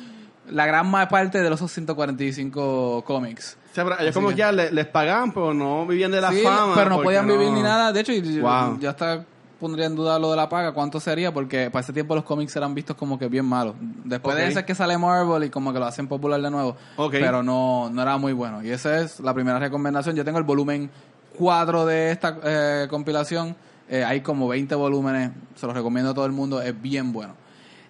[0.50, 3.58] la gran parte de los 145 cómics.
[3.76, 6.32] Sea, pero ellos Así como que- ya le- les pagaban, pero no vivían de la
[6.32, 6.74] Sí, fama.
[6.76, 7.92] pero no porque podían vivir ni nada.
[7.92, 8.80] De hecho, y- Wow.
[8.80, 9.26] ya hasta
[9.60, 12.56] pondría en duda lo de la paga, cuánto sería, porque para ese tiempo los cómics
[12.56, 13.76] eran vistos como que bien malos.
[14.06, 14.42] Después Ok.
[14.42, 17.12] de ese es que sale Marvel y como que lo hacen popular de nuevo, Ok.
[17.14, 18.64] pero no, no era muy bueno.
[18.64, 20.16] Y esa es la primera recomendación.
[20.16, 20.90] Yo tengo el volumen
[21.38, 23.56] 4 de esta eh, compilación.
[23.90, 27.34] Eh, hay como 20 volúmenes, se los recomiendo a todo el mundo, es bien bueno.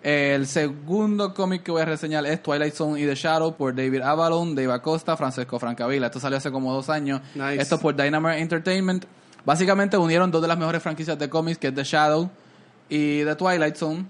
[0.05, 4.01] El segundo cómic que voy a reseñar es Twilight Zone y The Shadow por David
[4.01, 6.05] Avalon, Dave Acosta, Francesco Francavilla.
[6.05, 7.21] Esto salió hace como dos años.
[7.33, 7.59] Nice.
[7.59, 9.05] Esto por Dynamite Entertainment.
[9.43, 12.29] Básicamente unieron dos de las mejores franquicias de cómics, que es The Shadow
[12.87, 14.05] y The Twilight Zone.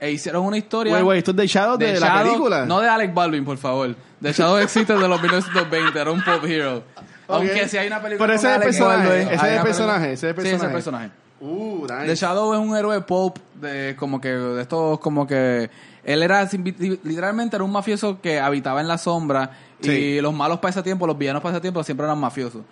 [0.00, 0.90] E hicieron una historia...
[0.90, 2.66] Güey, güey, esto es de Shadow de The la película.
[2.66, 3.94] No de Alec Baldwin, por favor.
[4.20, 6.82] The Shadow existe desde los 1920, era un pop hero.
[7.28, 10.12] Aunque si hay una película Pero ese es el personaje, Baldwin, ese es el personaje,
[10.12, 11.10] ese es el Sí, ese es el personaje.
[11.40, 12.06] Uh, nice.
[12.06, 15.68] The Shadow es un héroe pop de como que de estos como que
[16.02, 19.50] él era literalmente era un mafioso que habitaba en la sombra
[19.92, 22.62] y los malos para ese tiempo, los villanos para ese tiempo siempre eran mafiosos.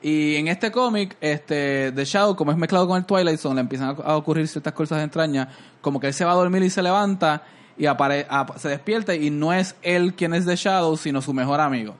[0.00, 3.60] Y en este cómic, este The Shadow, como es mezclado con el Twilight Zone, le
[3.62, 5.48] empiezan a, ocurrir ciertas cosas extrañas,
[5.80, 7.42] como que él se va a dormir y se levanta
[7.76, 11.32] y apare- ap- se despierta y no es él quien es The Shadow, sino su
[11.34, 11.94] mejor amigo.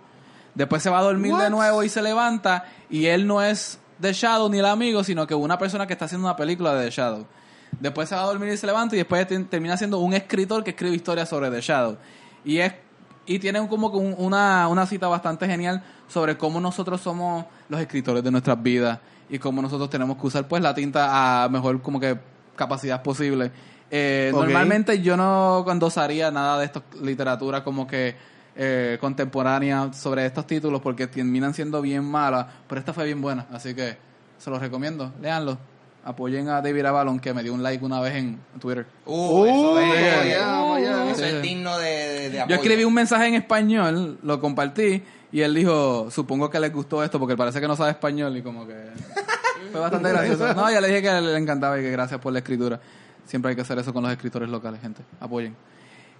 [0.54, 4.12] Después se va a dormir de nuevo y se levanta y él no es The
[4.12, 6.90] Shadow ni el amigo, sino que una persona que está haciendo una película de The
[6.90, 7.26] Shadow.
[7.80, 10.62] Después se va a dormir y se levanta y después te- termina siendo un escritor
[10.64, 11.96] que escribe historias sobre The Shadow.
[12.44, 12.72] Y es
[13.28, 17.80] y tiene como que un- una, una cita bastante genial sobre cómo nosotros somos los
[17.80, 21.82] escritores de nuestras vidas y cómo nosotros tenemos que usar pues la tinta a mejor
[21.82, 22.16] como que
[22.54, 23.50] capacidad posible.
[23.90, 24.30] Eh.
[24.32, 28.14] Normalmente yo no condosaría nada de esto, literatura como que
[28.56, 33.46] eh, contemporánea sobre estos títulos porque terminan siendo bien malas, pero esta fue bien buena,
[33.52, 33.96] así que
[34.38, 35.58] se los recomiendo, léanlo.
[36.04, 38.86] Apoyen a David Avalon que me dio un like una vez en Twitter.
[39.06, 41.10] Uh, eso es, vaya, vaya.
[41.10, 42.54] eso es digno de, de, de Yo apoyo.
[42.56, 47.18] escribí un mensaje en español, lo compartí y él dijo, supongo que les gustó esto
[47.18, 48.74] porque parece que no sabe español y como que
[49.72, 50.54] fue bastante gracioso.
[50.54, 52.78] No, ya le dije que le encantaba y que gracias por la escritura.
[53.24, 55.02] Siempre hay que hacer eso con los escritores locales, gente.
[55.18, 55.56] Apoyen.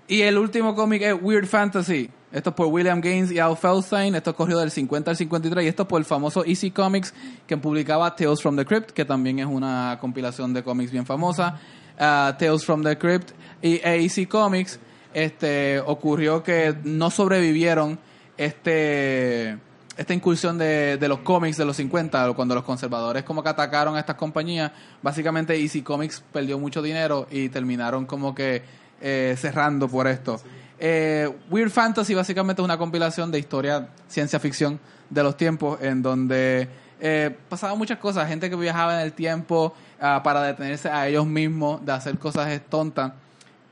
[0.08, 2.08] Y el último cómic es Weird Fantasy.
[2.30, 4.14] Esto es por William Gaines y Al Feldstein.
[4.14, 5.64] Esto corrió del 50 al 53.
[5.64, 7.12] Y esto es por el famoso Easy Comics
[7.46, 11.58] que publicaba Tales from the Crypt, que también es una compilación de cómics bien famosa.
[11.98, 14.78] Ah, Tales from the Crypt y Easy Comics
[15.12, 17.98] este, ocurrió que no sobrevivieron
[18.36, 19.58] este
[19.96, 23.96] esta incursión de, de los cómics de los 50, cuando los conservadores como que atacaron
[23.96, 28.62] a estas compañías, básicamente Easy Comics perdió mucho dinero y terminaron como que
[29.00, 30.40] eh, cerrando por esto.
[30.78, 34.78] Eh, Weird Fantasy básicamente es una compilación de historia ciencia ficción
[35.08, 36.68] de los tiempos en donde
[37.00, 41.26] eh, pasaban muchas cosas, gente que viajaba en el tiempo ah, para detenerse a ellos
[41.26, 43.12] mismos de hacer cosas tontas.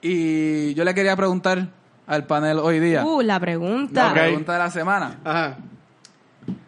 [0.02, 1.68] Y yo le quería preguntar
[2.06, 4.08] al panel hoy día, Uh, la pregunta.
[4.08, 5.18] la pregunta de la semana.
[5.24, 5.56] Ajá.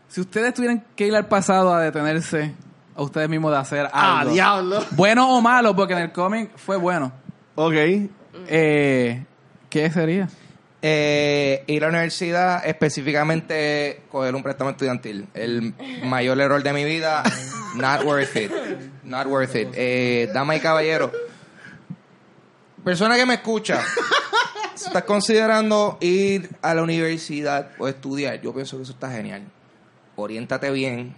[0.08, 2.54] Si ustedes tuvieran que ir al pasado a detenerse
[2.94, 4.84] a ustedes mismos de hacer Ah, algo, diablo.
[4.92, 7.12] bueno o malo, porque en el cómic fue bueno,
[7.54, 7.74] Ok.
[8.48, 9.24] Eh,
[9.70, 10.28] ¿qué sería?
[10.82, 15.26] Eh, ir a la universidad, específicamente coger un préstamo estudiantil.
[15.34, 17.22] El mayor error de mi vida,
[17.76, 18.52] not worth it.
[19.02, 19.68] Not worth it.
[19.74, 21.10] Eh, dama y caballero,
[22.84, 23.82] persona que me escucha,
[24.74, 29.42] si estás considerando ir a la universidad o estudiar, yo pienso que eso está genial.
[30.14, 31.14] Oriéntate bien,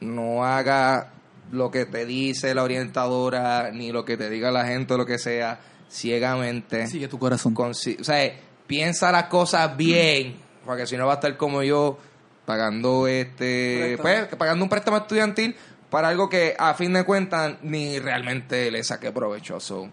[0.00, 1.10] no haga
[1.52, 5.06] lo que te dice la orientadora, ni lo que te diga la gente o lo
[5.06, 7.54] que sea, ciegamente Sigue tu corazón.
[7.58, 8.32] o sea,
[8.66, 11.98] piensa las cosas bien, porque si no va a estar como yo
[12.46, 14.26] pagando este, Préstamo.
[14.28, 15.54] pues, pagando un préstamo estudiantil
[15.90, 19.88] para algo que a fin de cuentas ni realmente le saqué provechoso.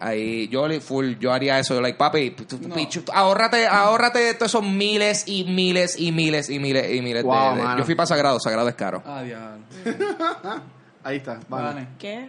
[0.00, 2.74] Ahí yo le- full yo haría eso, like papi, tú- No.
[2.74, 7.28] pichu, ahórrate, ahórrate todos esos miles y miles y miles y miles y miles de-
[7.28, 7.62] Wow, de.
[7.78, 9.02] Yo fui para Sagrado, Sagrado es caro.
[9.06, 9.22] Ah.
[11.04, 11.38] Ahí está.
[11.48, 11.86] Vale.
[11.98, 12.28] ¿Qué?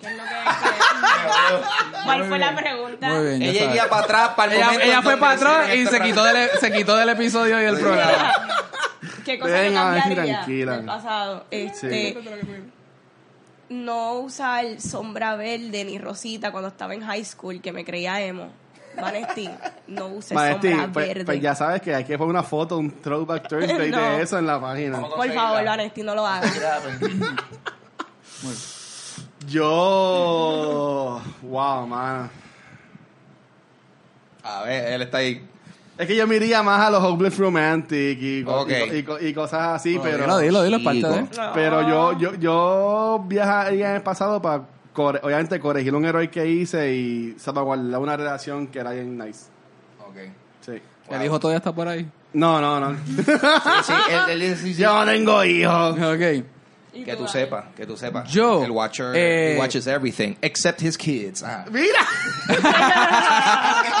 [0.00, 2.04] ¿Qué es lo que qué?
[2.04, 3.08] ¿Cuál fue la pregunta?
[3.08, 3.70] Muy bien, ya Ella sabes.
[3.74, 6.24] iría para atrás para el Ella, momento ella fue para atrás y este se quitó,
[6.24, 8.32] del, se quitó del episodio y del programa.
[9.24, 10.76] ¿Qué cosa Nancy cambiaría tranquila.
[10.76, 11.44] del pasado?
[11.50, 12.16] Este,
[13.68, 18.50] no usar sombra verde ni rosita cuando estaba en high school, que me creía emo.
[19.00, 19.48] Vanesti,
[19.86, 21.24] no use Maestri, sombra pues, verde.
[21.24, 24.16] pues ya sabes que hay que poner una foto, un throwback Thursday No.
[24.16, 25.00] de eso en la página.
[25.00, 26.52] Por favor, Vanesti, no lo hagas.
[29.48, 31.20] Yo.
[31.42, 32.30] Wow, mano.
[34.42, 35.44] A ver, él está ahí.
[35.96, 39.34] Es que yo me iría más a los Hopeless Romantic y, co- y, co- y
[39.34, 40.38] cosas así, Dilo, pero.
[40.38, 41.26] dilo, dilo, es parte de.
[41.54, 44.62] Pero yo, yo, yo viajaría en el pasado para,
[44.94, 49.46] obviamente, corregir un error que hice y salvaguardar una relación que era bien nice.
[50.08, 50.16] Ok.
[50.64, 50.80] Sí.
[51.10, 52.08] El hijo todavía está por ahí.
[52.32, 52.96] No, no, no.
[52.96, 53.22] Sí,
[53.82, 54.82] sí, él, él dice, sí, sí.
[54.82, 55.98] yo no tengo hijos.
[55.98, 56.44] Ok.
[56.92, 58.28] ¿Y Que tú sepas, que tú sepas.
[58.30, 61.42] Yo, El Watcher eh, he watches everything, except his kids.
[61.42, 61.64] Ah.
[61.70, 62.00] ¡Mira!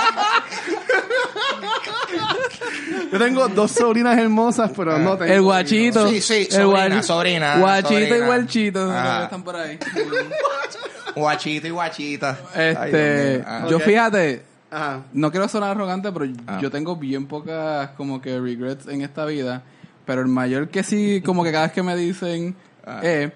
[3.12, 5.32] Yo tengo dos sobrinas hermosas, pero no tengo.
[5.32, 6.08] El guachito.
[6.08, 8.90] Sí, sí, el sobrina, guachi- sobrina, Guachito y guachito.
[8.92, 9.24] Ajá.
[9.24, 9.78] Están por ahí.
[11.16, 12.38] Guachito y guachita.
[12.54, 13.42] Este.
[13.46, 13.66] Ah.
[13.68, 15.02] yo fíjate, Ajá.
[15.12, 16.58] no quiero sonar arrogante, pero Ah.
[16.60, 19.62] yo tengo bien pocas como que regrets en esta vida.
[20.04, 22.56] Pero el mayor que sí, como que cada vez que me dicen,
[22.88, 23.00] Ah.
[23.02, 23.30] es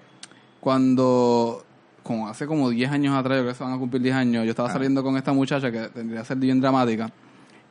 [0.59, 1.63] cuando,
[2.03, 4.43] como hace como 10 años atrás, yo creo que se van a cumplir 10 años,
[4.45, 4.73] yo estaba Ah.
[4.73, 7.11] saliendo con esta muchacha que tendría que ser bien dramática.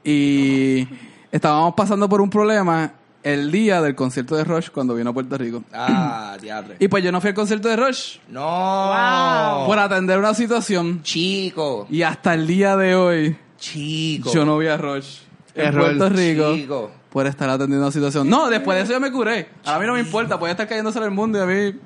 [0.04, 0.86] Y
[1.30, 2.92] estábamos pasando por un problema
[3.22, 5.62] el día del concierto de Rush cuando vino a Puerto Rico.
[5.72, 6.76] Ah, diadre.
[6.80, 9.62] Y pues yo no fui al concierto de Rush No.
[9.66, 11.02] por atender una situación.
[11.02, 11.86] Chico.
[11.88, 14.32] Y hasta el día de hoy, Chico.
[14.32, 15.18] yo no vi a Rush
[15.54, 15.72] en.
[15.72, 16.90] Puerto Rico Chico.
[17.12, 18.28] Por estar atendiendo una situación.
[18.28, 19.48] No, después de eso yo me curé.
[19.64, 21.78] A mí no me importa, puede estar cayéndose en el mundo y a mí...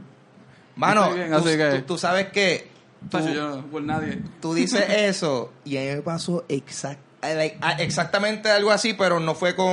[0.77, 2.69] Mano, bien, tú, así que- tú- tú sabes que
[3.11, 4.21] tú, Tacho, yo no, por nadie.
[4.41, 9.19] tú dices eso y a mí me pasó exact- like, ah, exactamente algo así, pero
[9.19, 9.67] no fue con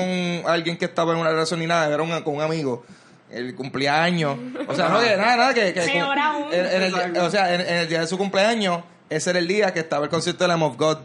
[0.47, 2.83] alguien que estaba en una relación ni nada, era un- con un amigo.
[3.29, 4.37] El cumpleaños.
[4.67, 5.73] O sea, no, que nada, nada, que...
[5.73, 8.83] que el- o sea, en, en el día de su cumpleaños,
[9.15, 10.97] ese era el día que estaba el concierto de Lamb of God.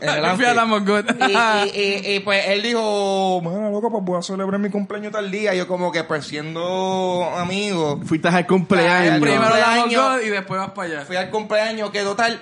[0.00, 0.56] en el yo fui a Amphi.
[0.56, 1.04] Lamb of God.
[1.28, 5.12] Y, y, y, y, pues él dijo, mano, loco, pues voy a celebrar mi cumpleaños
[5.12, 5.54] tal día.
[5.54, 9.20] Yo como que pues siendo amigo, Fuiste al cumpleaños.
[9.20, 9.94] Primero Lamb of.
[9.94, 11.04] God y después vas para allá.
[11.06, 12.40] fui al cumpleaños que total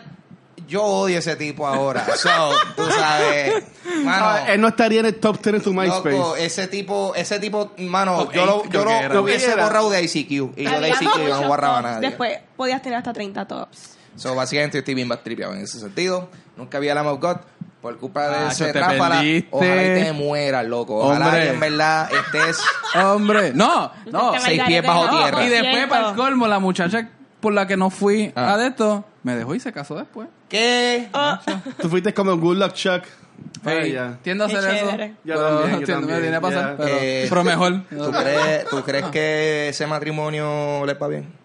[0.67, 2.05] Yo odio ese tipo ahora.
[2.17, 3.65] So, tú sabes.
[4.05, 6.11] Mano, Ah, él no estaría en el top 10 de tu MySpace.
[6.11, 9.89] loco, ese tipo, ese tipo, mano, Top yo lo, eight, yo lo, lo hubiese borrado
[9.91, 10.31] de ICQ.
[10.59, 12.09] Y yo de ICQ yo no borraba a nadie.
[12.09, 13.97] Después podías tener hasta 30 tops.
[14.19, 16.29] So, básicamente yo estoy bien bastripeado en ese sentido.
[16.57, 17.37] Nunca vi a Lamb of God
[17.81, 19.23] por culpa de Ah, ese tráfala.
[19.51, 20.97] Ojalá y te mueras, loco.
[20.99, 21.45] Ojalá Hombre.
[21.45, 22.59] y en verdad estés...
[22.97, 24.33] Hombre, no, no.
[24.33, 25.45] Te seis me pies bajo tierra.
[25.45, 27.09] Y después, para el colmo, la muchacha
[27.41, 28.55] por la que no fui Ah.
[28.57, 30.29] a esto, me dejó y se casó después.
[30.49, 31.09] ¿Qué?
[31.13, 31.41] Ah,
[31.81, 33.05] Tú fuiste como Good Luck Chuck.
[33.65, 34.19] Hey, ya.
[34.23, 34.91] tiendo a hacer eso.
[35.25, 37.83] Yo pero también, yo tiendo- me también, tiene a pasar, Eh, pero mejor.
[37.89, 41.38] ¿Tú crees, ¿Tú crees que ese matrimonio le va bien?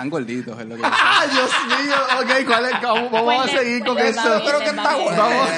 [0.00, 1.94] Están gorditos, es lo que ¡Ah, Dios mío!
[2.20, 2.72] Ok, ¿cuál es?
[2.80, 5.22] ¿Cómo- Vamos a Pues le- seguir con va Yo creo que está bueno.
[5.22, 5.48] Vamos.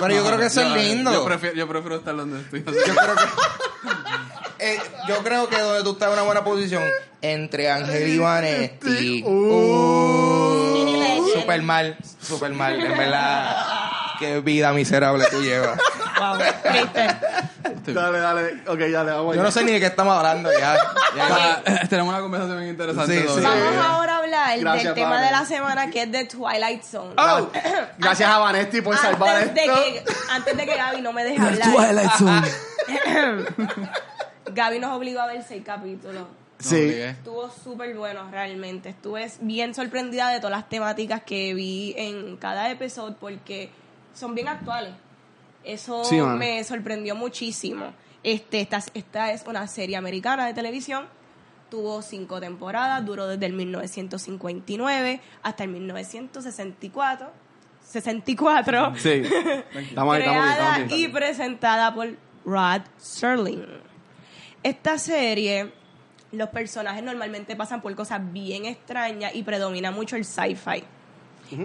[0.00, 1.12] Pero yo creo que eso es lindo.
[1.12, 2.62] Yo prefiero, yo prefiero estar donde estoy.
[2.62, 3.22] Yo creo que.
[4.64, 6.84] Eh, yo creo que donde tú estás en una buena posición
[7.20, 9.24] entre Ángel y Vanetti.
[9.26, 12.78] Uh, super mal, super mal.
[12.80, 13.56] En verdad,
[14.20, 15.80] qué vida miserable tú llevas.
[16.30, 16.38] Wow.
[17.86, 18.62] Dale, dale.
[18.68, 19.42] Ok, dale, vamos Yo allá.
[19.42, 20.76] no sé ni de qué estamos hablando ya.
[21.16, 23.20] Ya- Tenemos una conversación bien interesante.
[23.22, 23.40] Sí, sí.
[23.40, 27.14] Vamos ahora a hablar Gracias, del tema de la semana que es de Twilight Zone.
[27.18, 27.50] Oh,
[27.98, 29.74] gracias a Vanetti por salvar Antes de, esto.
[29.74, 32.42] que, antes de que Gaby no me deje hablar, Twilight Zone.
[34.46, 36.24] Gaby nos obligó a ver seis capítulos.
[36.58, 36.76] Sí.
[36.76, 37.08] obligué.
[37.10, 38.90] Estuvo súper bueno realmente.
[38.90, 43.70] Estuve bien sorprendida de todas las temáticas que vi en cada episodio porque
[44.14, 44.92] son bien actuales.
[45.64, 47.92] Eso Sí, me sorprendió muchísimo.
[48.22, 51.06] Este, esta, esta es una serie americana de televisión.
[51.70, 57.30] Tuvo cinco temporadas, duró desde el 1959 hasta el 1964.
[57.84, 58.94] 64.
[58.96, 59.22] Sí.
[59.74, 61.04] Estamos ahí, creada estamos ahí.
[61.04, 62.08] y presentada por
[62.44, 63.64] Rod Serling.
[64.62, 65.72] Esta serie,
[66.30, 70.84] los personajes normalmente pasan por cosas bien extrañas y predomina mucho el sci-fi.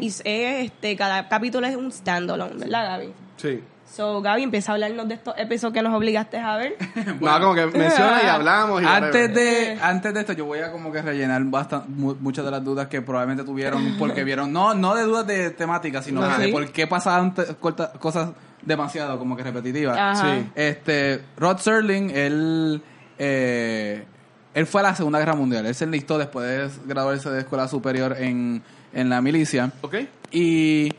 [0.02, 3.14] Y es, este, cada capítulo es un standalone, ¿verdad, Gaby?
[3.38, 3.64] Sí.
[3.90, 6.76] So, Gaby, empieza a hablarnos de estos episodios que nos obligaste a ver.
[7.22, 8.82] No, como que menciona y hablamos.
[8.84, 12.44] Y Antes de, antes de esto, yo voy a como que rellenar bastan- mu- muchas
[12.46, 16.22] de las dudas que probablemente tuvieron porque vieron, no, no de dudas de temática, sino
[16.38, 17.34] de por qué pasaban
[18.00, 20.20] cosas demasiado como que repetitivas.
[20.20, 20.50] Sí.
[20.56, 22.82] Este, Rod Serling, él,
[23.18, 24.04] eh,
[24.54, 25.66] él fue a la Segunda Guerra Mundial.
[25.66, 28.62] Él se enlistó después de graduarse de escuela superior en,
[28.94, 29.72] en la milicia.
[29.82, 29.96] Ok.
[30.32, 30.94] Y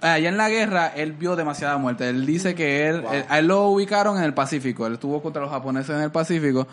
[0.00, 2.08] allá en la guerra él vio demasiada muerte.
[2.08, 4.86] Él dice que él, él- a él lo ubicaron en el Pacífico.
[4.86, 6.66] Él estuvo contra los japoneses en el Pacífico.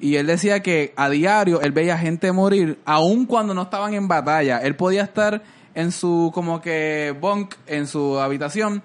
[0.00, 4.08] Y él decía que a diario él veía gente morir, aun cuando no estaban en
[4.08, 4.58] batalla.
[4.58, 5.42] Él podía estar
[5.74, 8.82] en su como que bunk, en su habitación,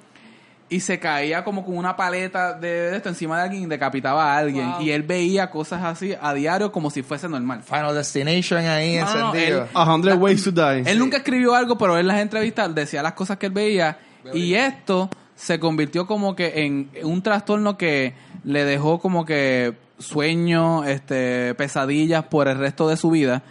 [0.69, 4.37] y se caía como con una paleta de esto encima de alguien y decapitaba a
[4.37, 4.71] alguien.
[4.73, 4.81] Wow.
[4.81, 7.63] Y él veía cosas así a diario como si fuese normal.
[7.63, 9.63] Final Destination ahí encendido.
[9.63, 10.83] él- A hundred ways to die.
[10.85, 13.97] Él nunca escribió algo, pero él en las entrevistas decía las cosas que él veía.
[14.33, 20.85] Y esto se convirtió como que en un trastorno que le dejó como que sueños,
[20.87, 23.41] este, pesadillas por el resto de su vida.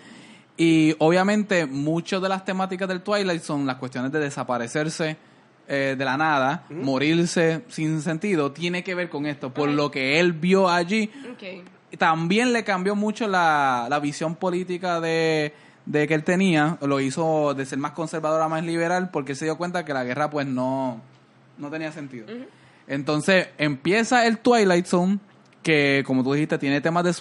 [0.57, 5.17] Y obviamente muchas de las temáticas del Twilight son las cuestiones de desaparecerse
[5.69, 10.19] eh, de la nada, morirse sin sentido, tiene que ver con esto, por lo que
[10.19, 11.63] él vio allí Okay.
[11.99, 15.53] también le cambió mucho la, la visión política de,
[15.87, 19.45] de que él tenía, lo hizo de ser más conservador a más liberal, porque se
[19.45, 21.01] dio cuenta que la guerra pues no,
[21.59, 22.27] no tenía sentido.
[22.87, 25.19] Entonces empieza el Twilight Zone,
[25.69, 27.13] que como tú dijiste tiene temas de,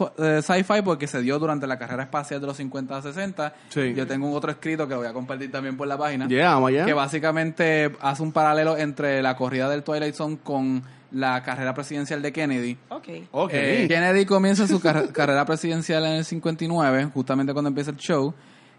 [0.42, 3.54] sci-fi porque se dio durante la carrera espacial de los 50 a 60.
[3.68, 3.94] Sí.
[3.94, 6.56] Yo tengo un otro escrito que lo voy a compartir también por la página Yeah,
[6.56, 6.86] allá.
[6.86, 10.82] que básicamente hace un paralelo entre la corrida del Twilight Zone con
[11.12, 12.78] la carrera presidencial de Kennedy.
[12.90, 13.08] Ok.
[13.32, 13.52] Ok.
[13.54, 18.34] Eh, Kennedy comienza su car- carrera presidencial en el 59, justamente cuando empieza el show.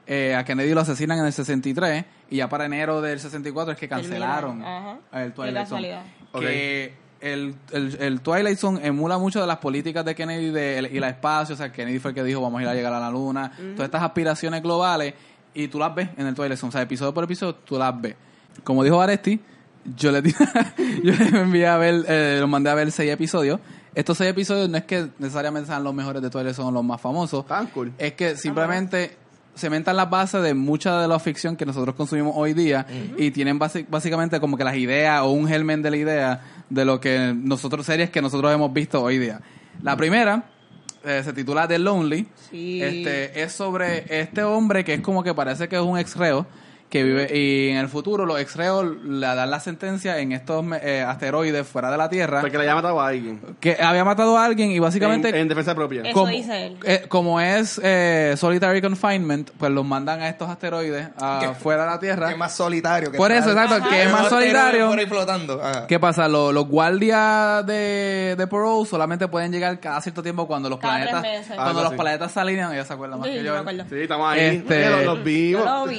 [0.06, 3.78] Eh, a Kennedy lo asesinan en el 63 y ya para enero del 64 es
[3.78, 4.64] que cancelaron
[5.12, 5.98] el Twilight Zone.
[6.40, 10.94] Que el, el, el Twilight Zone emula mucho de las políticas de Kennedy de, el-
[10.94, 11.54] y la espacio.
[11.54, 13.52] O sea, Kennedy fue el que dijo vamos a ir a llegar a la luna.
[13.74, 15.14] Todas estas aspiraciones globales
[15.54, 16.68] y tú las ves en el Twilight Zone.
[16.68, 18.14] O sea, episodio por episodio tú las ves.
[18.64, 19.40] Como dijo Aresti,
[19.96, 20.22] yo le,
[21.02, 23.60] yo le envié a ver, eh, los mandé a ver seis episodios.
[23.94, 27.00] Estos seis episodios no es que necesariamente sean los mejores de Twilight Zone, los más
[27.00, 27.46] famosos.
[27.46, 27.92] Tan cool.
[27.98, 29.16] Es que simplemente
[29.56, 33.58] cementan las bases de mucha de la ficción que nosotros consumimos hoy día y tienen
[33.58, 37.86] básicamente como que las ideas o un germen de la idea de lo que nosotros,
[37.86, 39.40] series que nosotros hemos visto hoy día.
[39.82, 40.44] La primera
[41.04, 42.26] eh, se titula The Lonely.
[42.50, 42.82] Sí.
[42.82, 46.46] Este, es sobre este hombre que es como que parece que es un ex reo
[46.88, 51.02] que vive y en el futuro los exreos le dan la sentencia en estos eh,
[51.06, 53.40] asteroides fuera de la Tierra Porque le haya matado a alguien.
[53.60, 56.00] que había matado a alguien y básicamente En, en defensa propia.
[56.02, 56.76] Eso como, dice él.
[56.84, 61.08] eh, como es eh, solitary confinement, pues los mandan a estos asteroides
[61.60, 62.26] fuera de la Tierra.
[62.28, 63.10] Que es más solitario.
[63.12, 64.88] Que Por eso, exacto, que es más solitario.
[64.88, 65.62] por ahí flotando.
[65.62, 65.86] Ajá.
[65.86, 66.26] ¿Qué pasa?
[66.26, 70.94] Los, los guardias de, de Parole solamente pueden llegar cada cierto tiempo cuando los Cada
[70.94, 71.54] planetas meses.
[71.54, 73.52] cuando los planetas se alinean, ella se acuerda más Sí, que yo yo.
[73.52, 73.84] me acuerdo.
[73.90, 74.40] Sí, estamos ahí.
[74.40, 75.64] Este- los, los vimos.
[75.64, 75.98] Yo lo vi.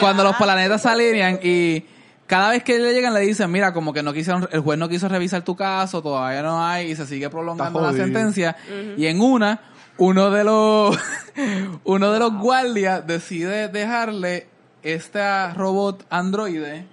[0.00, 1.84] Cuando los planetas se alinean y
[2.26, 4.88] cada vez que le llegan le dicen, mira, como que no quisieron, el juez no
[4.88, 8.56] quiso revisar tu caso, todavía no hay y se sigue prolongando la sentencia.
[8.96, 9.60] Y en una
[9.98, 10.96] uno de los
[11.84, 14.46] uno de los guardias decide dejarle
[14.82, 16.86] este robot androide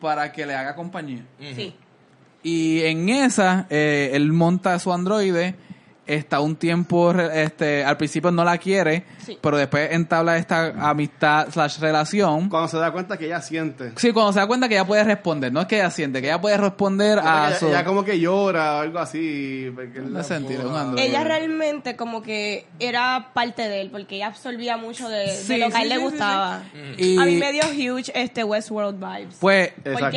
[0.00, 1.24] para que le haga compañía.
[1.54, 1.74] Sí.
[2.42, 5.56] Y en esa, eh, él monta su androide,
[6.08, 9.38] está un tiempo, este, al principio no la quiere, Sí.
[9.40, 12.48] pero después entabla esta amistad slash relación.
[12.48, 13.92] Cuando se da cuenta que ella siente.
[13.96, 16.28] Sí, cuando se da cuenta que ella puede responder, no es que ella siente, que
[16.28, 17.66] ella puede responder a ella, su...
[17.68, 19.70] ella como que llora o algo así.
[20.08, 20.98] No sentido, un.
[20.98, 25.56] Ella realmente como que era parte de él porque ella absorbía mucho de, de Sí,
[25.58, 26.62] lo que a él sí, le sí, sí, gustaba.
[26.96, 27.62] Y A mí me dio
[27.96, 29.36] huge este Westworld vibes.
[29.40, 29.72] pues,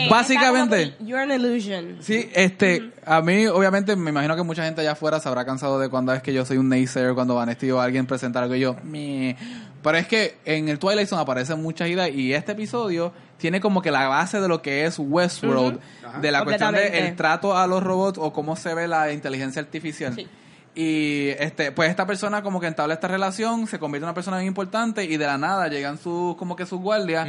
[0.10, 1.98] Básicamente- You're an illusion.
[2.02, 5.80] sí, este, a mí obviamente me imagino que mucha gente allá afuera se habrá cansado
[5.80, 8.60] de cuando es que yo soy un naysayer, cuando Vanesti o alguien presenta algo y
[8.62, 9.36] yo, "Meh".
[9.84, 13.82] Pero es que en el Twilight Zone aparecen muchas ideas y este episodio tiene como
[13.82, 15.80] que la base de lo que es Westworld,
[16.22, 20.14] de la cuestión del trato a los robots o cómo se ve la inteligencia artificial.
[20.16, 20.28] Sí.
[20.76, 24.38] Y este, pues esta persona como que entabla esta relación, se convierte en una persona
[24.38, 27.28] bien importante y de la nada llegan sus, como que sus guardias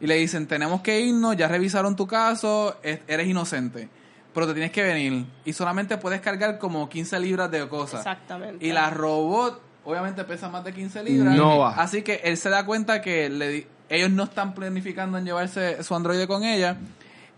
[0.00, 3.88] y le dicen, tenemos que irnos, ya revisaron tu caso, es- eres inocente,
[4.34, 8.00] pero te tienes que venir y solamente puedes cargar como 15 libras de cosas.
[8.00, 8.66] Exactamente.
[8.66, 11.34] Y la robot obviamente pesa más de 15 libras.
[11.36, 11.74] No va.
[11.76, 15.82] Así que él se da cuenta que le di- ellos no están planificando en llevarse
[15.82, 16.76] su androide con ella.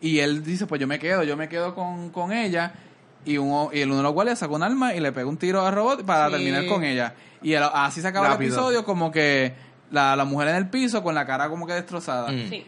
[0.01, 2.73] Y él dice, pues yo me quedo, yo me quedo con, con ella.
[3.25, 5.37] Y, uno, y el uno de los guardias saca un arma y le pega un
[5.37, 6.33] tiro al robot para Sí.
[6.35, 7.15] terminar con ella.
[7.43, 8.47] Y el- así se acaba Rápido.
[8.49, 9.55] el episodio como que
[9.91, 12.31] la, la mujer en el piso con la cara como que destrozada.
[12.31, 12.49] Mm.
[12.49, 12.67] Sí.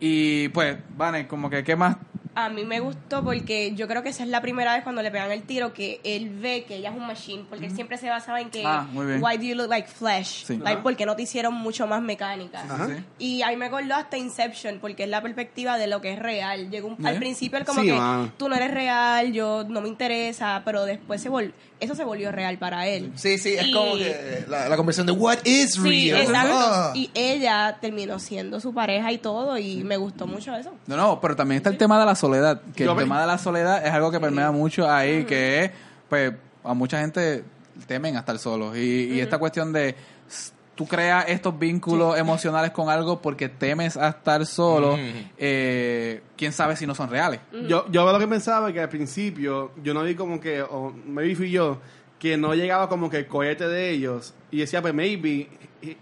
[0.00, 1.96] Y pues, Vane, como que, ¿qué más?
[2.34, 5.10] A mí me gustó porque yo creo que esa es la primera vez cuando le
[5.10, 8.08] pegan el tiro que él ve que ella es un machine, porque él siempre se
[8.08, 10.44] basaba en que Ah, why do you look like flesh?
[10.44, 10.56] Sí.
[10.58, 12.62] Like, porque no te hicieron mucho más mecánica.
[12.86, 13.04] Sí.
[13.18, 16.18] Y a mí me acordó hasta Inception, porque es la perspectiva de lo que es
[16.18, 16.70] real.
[16.70, 18.32] Llegó un- al principio él como Sí, que mano.
[18.36, 22.30] tú no eres real, yo no me interesa, pero después se vol eso se volvió
[22.30, 23.10] real para él.
[23.14, 26.20] Sí, sí, es Y- como que la, la conversión de what is Sí, real.
[26.20, 26.52] exacto.
[26.54, 26.92] Ah.
[26.94, 30.74] Y ella terminó siendo su pareja y todo, y me gustó mucho eso.
[30.86, 32.60] No, no, pero también está el tema de la soledad.
[32.76, 35.64] Que Yo el me- tema de la soledad es algo que permea mucho ahí, que
[35.64, 35.70] es,
[36.08, 37.42] pues, a mucha gente
[37.86, 38.76] temen a estar solos.
[38.76, 39.94] Y, y esta cuestión de
[40.28, 44.96] s- tú creas estos vínculos emocionales con algo porque temes a estar solo,
[45.38, 47.40] eh, quién sabe si no son reales.
[47.68, 51.34] Yo, yo lo que pensaba que al principio yo no vi como que, o maybe
[51.34, 51.78] fui yo,
[52.18, 54.34] que no llegaba como que el cohete de ellos.
[54.50, 55.48] Y decía, pues maybe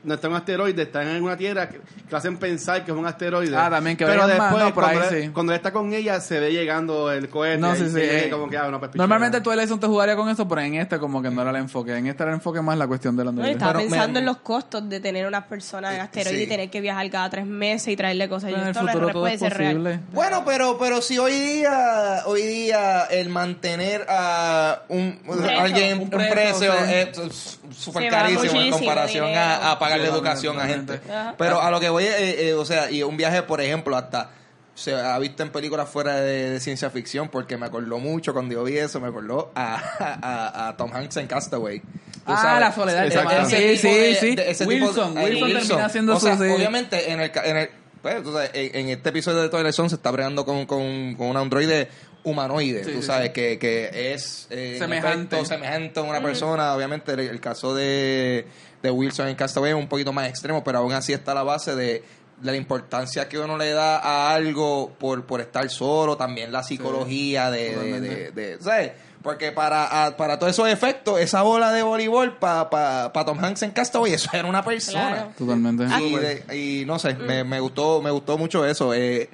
[0.04, 3.06] no está un asteroide, están en una tierra que, que hacen pensar que es un
[3.06, 3.56] asteroide.
[3.56, 5.30] Ah, también, que Pero más, después, no, por ahí cuando, él, sí.
[5.30, 7.58] cuando él está con ella, se ve llegando el cohete.
[7.58, 9.54] No, ahí sí, sí, eh, como que, ah, una pues, Normalmente el pichera.
[9.54, 11.96] Twilight Zone te jugaría con eso, pero en este como que no era el enfoque.
[11.96, 13.52] En este era el enfoque más la cuestión de la No, androide.
[13.52, 16.42] estaba Pero me- pensando en los costos de tener unas personas en asteroide sí.
[16.44, 18.50] y tener que viajar cada tres meses y traerle cosas.
[18.50, 20.00] Pero Y en el esto futuro todo puede es ser real.
[20.12, 25.60] Bueno, pero pero si hoy día hoy día el mantener a un, preso.
[25.60, 26.92] alguien Un un preso, precio sí.
[26.92, 29.67] es súper carísimo en comparación dinero.
[29.68, 31.00] A, a pagarle educación a gente.
[31.38, 34.30] Pero a lo que voy, eh, eh, o sea, y un viaje, por ejemplo, hasta
[34.74, 38.54] se ha visto en películas fuera de, de ciencia ficción porque me acordó mucho cuando
[38.54, 39.74] yo vi eso, me acordó a,
[40.22, 41.82] a, a Tom Hanks en Castaway.
[42.26, 44.34] Ah, sabes, la soledad, ese Sí, tipo sí, de- sí.
[44.36, 46.50] de- ese Wilson, tipo de- Wilson termina siendo o sea, su- sí.
[46.50, 47.70] obviamente en el, ca- en el
[48.02, 51.14] pues, tú sabes, en, en este episodio de Twilight Zone se está bregando con, con,
[51.16, 51.88] con un androide
[52.22, 55.36] humanoide, Sí, tú sí, sabes, que, que es eh, Semejante.
[55.36, 56.74] efecto, semejante a una persona.
[56.74, 58.46] Obviamente el, el caso de,
[58.82, 61.74] de Wilson en Castaway es un poquito más extremo, pero aún así está la base
[61.74, 62.04] de,
[62.40, 66.62] de la importancia que uno le da a algo por, por estar solo, también la
[66.62, 68.92] psicología de, de, de- de- ¿sabes?
[69.22, 73.42] Porque para, a- para todos esos efectos, esa bola de voleibol para pa, pa Tom
[73.44, 75.08] Hanks en Castaway, eso era una persona.
[75.08, 75.30] Claro.
[75.36, 75.84] Totalmente.
[76.00, 78.94] Y, de- y no sé, me, me gustó me gustó mucho eso.
[78.94, 79.28] Eh,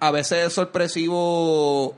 [0.00, 1.96] a veces es sorpresivo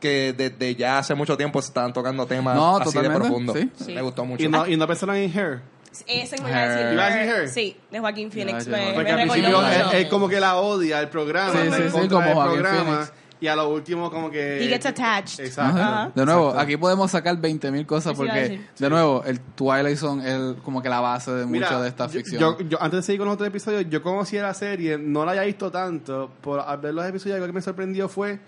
[0.00, 3.56] que desde ya hace mucho tiempo se estaban tocando temas No, así de totalmente, profundos.
[3.58, 3.70] sí.
[3.86, 3.92] Sí.
[3.94, 4.42] Me gustó mucho.
[4.44, 5.60] Y no, y no pensaron en Her.
[6.06, 6.86] Eso me iba a decir.
[6.86, 6.92] Her.
[6.94, 7.48] ¿Iba a decir Her?
[7.48, 8.64] Sí, de Joaquín Phoenix.
[8.64, 8.88] Ya, me, ya.
[8.88, 12.08] me Porque al principio él, él como que la odia el programa, Sí, sí, sí,
[12.08, 12.84] como Joaquín programa.
[12.84, 13.12] Phoenix.
[13.40, 14.62] y a lo último como que...
[14.64, 15.44] He gets attached.
[15.44, 15.80] Exacto.
[15.82, 16.12] Ajá.
[16.14, 16.60] De nuevo, Exacto.
[16.62, 21.00] aquí podemos sacar 20.000 cosas porque, de nuevo, el Twilight Zone es como que la
[21.00, 22.40] base de Mira, mucho de esta ficción.
[22.40, 25.32] Yo, yo- antes de seguir con los otros episodios, yo conocía la serie, no la
[25.32, 28.38] había visto tanto, por al ver los episodios algo que me sorprendió fue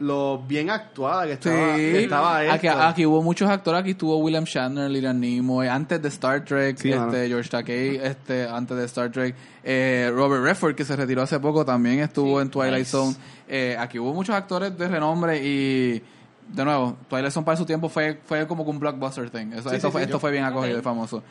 [0.00, 2.80] lo bien actuada que estaba, Sí, que estaba aquí, esto.
[2.82, 6.90] aquí hubo muchos actores, aquí estuvo William Shatner, Liran Nimoy, antes de Star Trek, Sí,
[6.90, 7.28] este.
[7.28, 11.64] George Takei, este, antes de Star Trek, eh, Robert Redford, que se retiró hace poco,
[11.64, 12.90] también estuvo Sí, en Twilight nice.
[12.90, 13.14] Zone.
[13.46, 16.02] Eh, aquí hubo muchos actores de renombre y,
[16.48, 19.52] de nuevo, Twilight Zone para su tiempo fue, fue como que un blockbuster thing.
[19.52, 20.04] Eso- Sí, esto, sí, fue, sí.
[20.06, 21.22] esto fue bien acogido y famoso.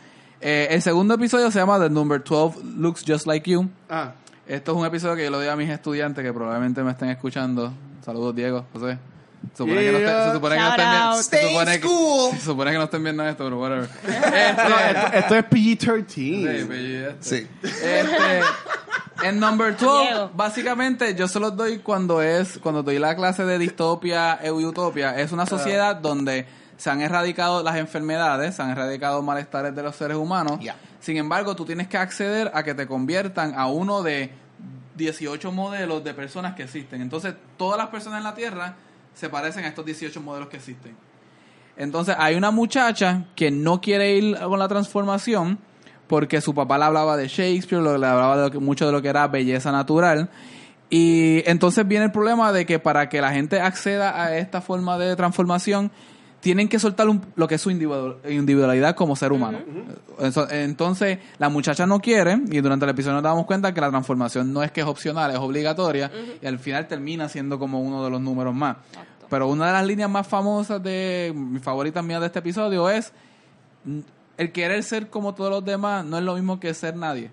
[0.41, 3.67] Eh, el segundo episodio se llama The Number 12 Looks Just Like You.
[3.89, 4.11] Ah,
[4.47, 7.09] Esto es un episodio que yo lo doy a mis estudiantes que probablemente me estén
[7.09, 7.72] escuchando.
[8.03, 8.97] Saludos, Diego, José.
[9.53, 10.09] Se supone, que no, Yeah.
[10.09, 11.15] estén- se supone que no estén viendo- out.
[11.15, 12.31] se Stay supone in que- school.
[12.33, 13.89] se supone que no estén viendo esto, pero whatever.
[14.03, 16.59] Este, esto, esto es PG-13.
[16.59, 17.15] sí, pues, este.
[17.21, 17.47] Sí.
[17.63, 20.31] Este, en number 12, Diego.
[20.33, 25.17] básicamente yo se los doy cuando es cuando doy la clase de distopia e utopia.
[25.19, 26.45] Es una sociedad donde
[26.77, 30.59] se han erradicado las enfermedades, se han erradicado malestares de los seres humanos.
[30.61, 30.75] Ya.
[30.99, 34.31] Sin embargo, tú tienes que acceder a que te conviertan a uno de
[34.99, 37.01] 18 modelos de personas que existen.
[37.01, 38.75] Entonces, todas las personas en la Tierra
[39.15, 40.95] se parecen a estos 18 modelos que existen.
[41.75, 45.57] Entonces, hay una muchacha que no quiere ir con la transformación
[46.07, 49.27] porque su papá le hablaba de Shakespeare, le hablaba de mucho de lo que era
[49.27, 50.29] belleza natural.
[50.89, 54.97] Y entonces viene el problema de que para que la gente acceda a esta forma
[54.97, 55.91] de transformación,
[56.39, 59.59] tienen que soltar un- lo que es su individu- individualidad como ser humano.
[60.51, 64.53] Entonces, la muchacha no quiere, y durante el episodio nos damos cuenta que la transformación
[64.53, 66.11] no es que es opcional, es obligatoria,
[66.41, 68.77] y al final termina siendo como uno de los números más.
[69.29, 73.13] Pero una de las líneas más famosas de mi favorita mía de este episodio es
[73.85, 73.99] mm,
[74.37, 77.29] el querer ser como todos los demás no es lo mismo que ser nadie.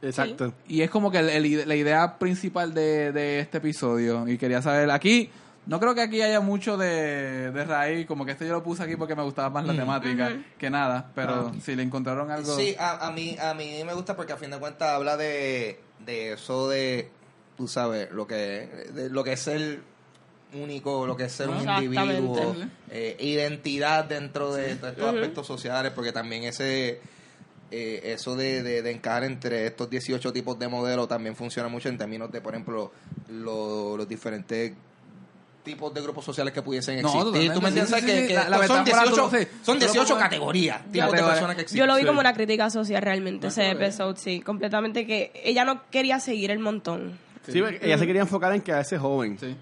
[0.00, 0.52] Exacto.
[0.66, 4.26] Y es como que el- el- la idea principal de, de este episodio.
[4.26, 5.30] Y quería saber, aquí,
[5.66, 8.82] no creo que aquí haya mucho de, de raíz, como que este yo lo puse
[8.82, 12.56] aquí porque me gustaba más la temática que nada, pero si le encontraron algo...
[12.56, 15.78] Sí, a, a mí a mí me gusta porque a fin de cuentas habla de,
[16.04, 17.10] de eso de,
[17.56, 18.34] tú sabes, lo que,
[18.92, 19.80] de lo que es ser
[20.54, 22.34] único, lo que es ser un individuo,
[22.90, 27.00] eh, identidad dentro de, de estos aspectos sociales, porque también ese...
[27.70, 31.88] eh, eso de, de, de encajar entre estos 18 tipos de modelos también funciona mucho
[31.88, 32.92] en términos de, por ejemplo,
[33.30, 34.72] lo- los diferentes
[35.62, 37.24] tipos de grupos sociales que pudiesen No, existir.
[37.24, 37.54] totalmente.
[37.54, 37.94] ¿Tú me entiendes?
[37.94, 39.46] Sí, sí, que, sí, que la- la son metáfora, 18, tú- sí.
[39.62, 41.26] son Tú lo 18 pones- categorías, tipos de Categoría.
[41.30, 41.78] personas que existen.
[41.80, 42.06] Yo lo vi Sí.
[42.06, 46.58] como una crítica social realmente, ese episodio, sí, completamente que ella no quería seguir el
[46.58, 47.18] montón.
[47.46, 49.38] Sí, ella se quería enfocar en quedarse joven.
[49.38, 49.56] Sí.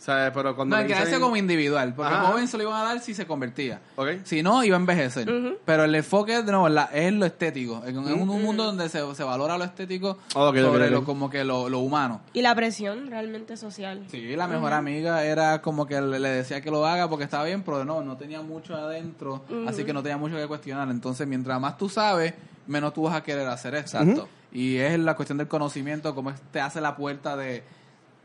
[0.00, 0.32] ¿Sabes?
[0.34, 2.24] Pero cuando No, le quedarse como individual, porque Ajá.
[2.28, 3.82] joven se lo iban a dar si se convertía.
[4.24, 5.30] Si no, iba a envejecer.
[5.66, 7.82] Pero el enfoque, de nuevo, la- es lo estético.
[7.86, 11.68] En, en un mundo donde se, se valora lo estético sobre lo como que lo,
[11.68, 12.22] lo humano.
[12.32, 14.02] Y la presión realmente social.
[14.10, 17.44] Sí, la mejor amiga era como que le, le decía que lo haga porque estaba
[17.44, 20.88] bien, pero no, no tenía mucho adentro, así que no tenía mucho que cuestionar.
[20.90, 22.32] Entonces, mientras más tú sabes,
[22.66, 23.98] menos tú vas a querer hacer eso.
[23.98, 24.28] Exacto.
[24.50, 27.62] Y es la cuestión del conocimiento, como te hace la puerta de...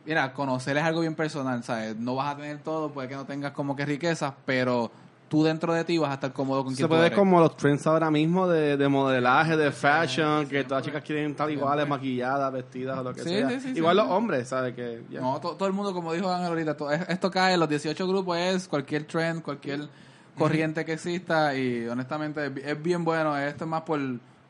[0.06, 1.96] Mira, conocer es algo bien personal, ¿sabes?
[1.98, 4.92] No vas a tener todo, puede que no tengas como que riquezas, pero
[5.28, 7.18] tú dentro de ti vas a estar cómodo con Se quien tú puede eres.
[7.18, 11.32] como los trends ahora mismo de, de modelaje, de fashion, que todas las chicas quieren
[11.32, 13.50] estar iguales, maquilladas, vestidas o lo que Sí, sea.
[13.50, 14.76] sí, sí, Igual los hombres, ¿sabes?
[14.76, 15.02] Que.
[15.10, 17.68] No, to- todo el mundo, como dijo Ángel ahorita, to- es- esto cae en los
[17.70, 19.90] 18 grupos, es cualquier trend, cualquier
[20.38, 23.36] corriente que exista y honestamente es bien bueno.
[23.38, 24.00] Esto es más por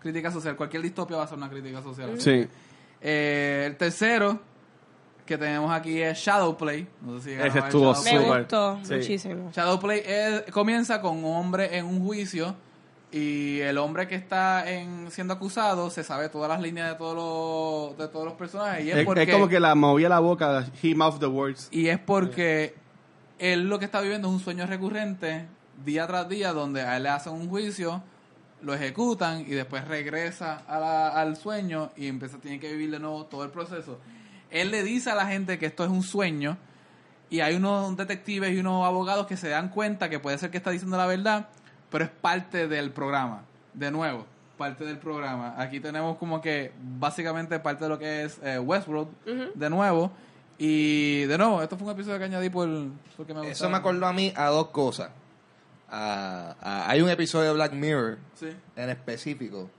[0.02, 0.58] crítica social.
[0.58, 2.20] Cualquier distopia va a ser una crítica social.
[2.20, 2.46] Sí.
[3.02, 4.40] Eh, el tercero
[5.26, 6.88] que tenemos aquí es Shadowplay.
[7.02, 8.14] No sé si Ese estuvo Shadowplay.
[8.18, 8.40] Me Súper.
[8.42, 8.94] gustó Sí.
[8.96, 9.52] muchísimo.
[9.52, 12.56] Shadowplay es- comienza con un hombre en un juicio
[13.12, 17.16] y el hombre que está en, siendo acusado se sabe todas las líneas de todos
[17.16, 20.20] los, de todos los personajes y es, Es, porque es como que la movía la
[20.20, 21.70] boca, he mouthed the words.
[21.72, 22.76] y es porque
[23.40, 25.48] él lo que está viviendo es un sueño recurrente
[25.86, 28.02] día tras día donde a él le hacen un juicio
[28.62, 33.00] lo ejecutan y después regresa a la- al sueño y empieza tiene que vivir de
[33.00, 34.00] nuevo todo el proceso
[34.62, 36.58] él le dice a la gente que esto es un sueño
[37.30, 40.58] y hay unos detectives y unos abogados que se dan cuenta que puede ser que
[40.58, 41.50] está diciendo la verdad
[41.90, 43.44] pero es parte del programa.
[43.74, 44.26] De nuevo
[44.58, 45.54] parte del programa.
[45.58, 49.10] Aquí tenemos como que básicamente parte de lo que es eh, Westworld
[49.54, 50.12] de nuevo.
[50.58, 52.70] Y de nuevo esto fue un episodio que añadí por
[53.18, 55.10] porque me Eso me acordó a mí a dos cosas.
[55.90, 58.50] A- a- hay un episodio de Black Mirror sí.
[58.76, 59.70] en específico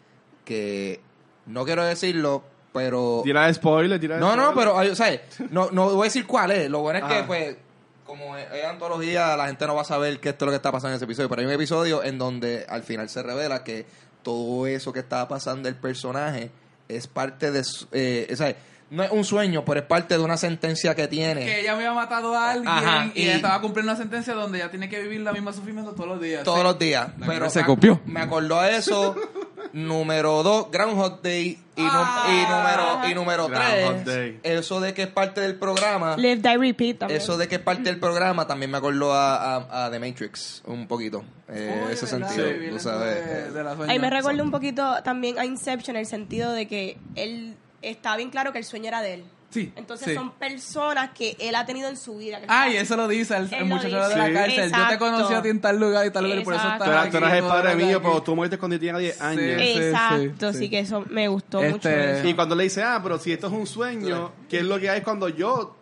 [0.45, 1.01] que
[1.47, 2.45] no quiero decirlo,
[2.77, 3.22] pero...
[3.24, 5.20] Tira de spoiler, tira de No, no, pero, hay- ¿sabes?
[5.51, 6.68] No, no voy a decir cuál es.
[6.70, 7.27] Lo bueno es que, Ajá.
[7.27, 7.57] pues,
[8.05, 10.70] como es antología, la gente no va a saber qué esto es lo que está
[10.70, 11.29] pasando en ese episodio.
[11.29, 13.87] Pero hay un episodio en donde al final se revela que
[14.22, 16.51] todo eso que estaba pasando el personaje
[16.89, 18.57] es parte de su- eh, ¿sabes?
[18.91, 21.45] No es un sueño, pero es parte de una sentencia que tiene.
[21.45, 24.59] Que ella había matado a alguien Ajá, y, y- ella estaba cumpliendo una sentencia donde
[24.59, 26.45] ella tiene que vivir la misma sufrimiento todos los días.
[26.45, 26.64] todos Sí.
[26.64, 27.09] los días.
[27.18, 28.01] La Pero se copió.
[28.07, 29.16] Me acordó a eso.
[29.72, 31.59] número dos, Groundhog Day.
[31.78, 32.26] Y, Ah.
[32.30, 34.41] y número, y número Groundhog tres, Day.
[34.43, 36.16] eso de que es parte del programa.
[36.16, 37.20] Live, Die, Repeat también.
[37.20, 40.62] Eso de que es parte del programa también me acordó a, a- a The Matrix
[40.66, 41.22] un poquito.
[41.49, 42.30] Eh, ese ¿verdad?
[42.30, 43.26] sentido, tú sabes.
[43.26, 43.93] de- de la sueña.
[43.93, 48.16] Ahí me recuerda un poquito también a Inception en el sentido de que él estaba
[48.16, 49.24] bien claro que el sueño era de él.
[49.49, 50.14] Sí, Entonces sí.
[50.14, 52.39] son personas que él ha tenido en su vida.
[52.41, 54.09] que y está- eso lo dice el, el muchacho dice.
[54.11, 54.33] de la Sí.
[54.35, 54.72] cárcel.
[54.72, 56.85] Yo te conocí a ti en tal lugar y tal lugar y por eso Exacto.
[56.85, 58.07] estás Tú eras, aquí, tú eras el padre mío, aquí.
[58.07, 59.41] pero tú moriste cuando tenía 10 años.
[59.62, 59.79] Sí.
[59.79, 60.70] Exacto, sí, sí, sí.
[60.70, 61.89] que eso me gustó Este- mucho.
[61.89, 62.29] eso.
[62.29, 64.91] Y cuando le dice, ah, pero si esto es un sueño, ¿qué es lo que
[64.91, 65.77] hay cuando yo,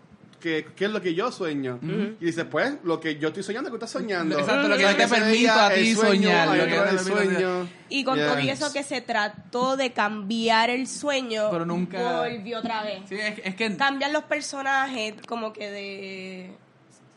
[0.45, 1.79] qué, qué es lo que yo sueño?
[2.21, 4.39] Y dice, pues, lo que yo estoy soñando, que tú estás soñando.
[4.39, 7.69] Exacto, lo que yo te permito a ti soñar, lo que el sueño.
[7.89, 8.27] Y con Yes.
[8.27, 13.01] todo y eso que se trató de cambiar el sueño, Pero nunca- volvió otra vez.
[13.09, 13.75] Sí, es, es que...
[13.77, 16.51] Cambian los personajes como que de...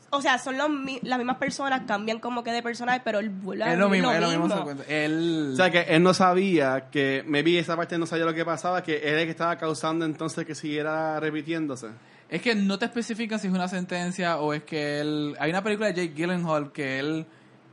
[0.10, 0.70] O sea, son los,
[1.02, 4.10] las mismas personas, cambian como que de personajes, pero él vuelve a Es lo mismo,
[4.10, 4.66] es lo mismo.
[4.88, 5.50] Él...
[5.52, 8.46] O sea, que él no sabía que, me vi esa parte, no sabía lo que
[8.46, 11.88] pasaba, que él es el que estaba causando entonces que siguiera repitiéndose.
[12.30, 15.36] Es que no te especifican si es una sentencia o es que él...
[15.40, 17.26] Hay una película de Jake Gyllenhaal que él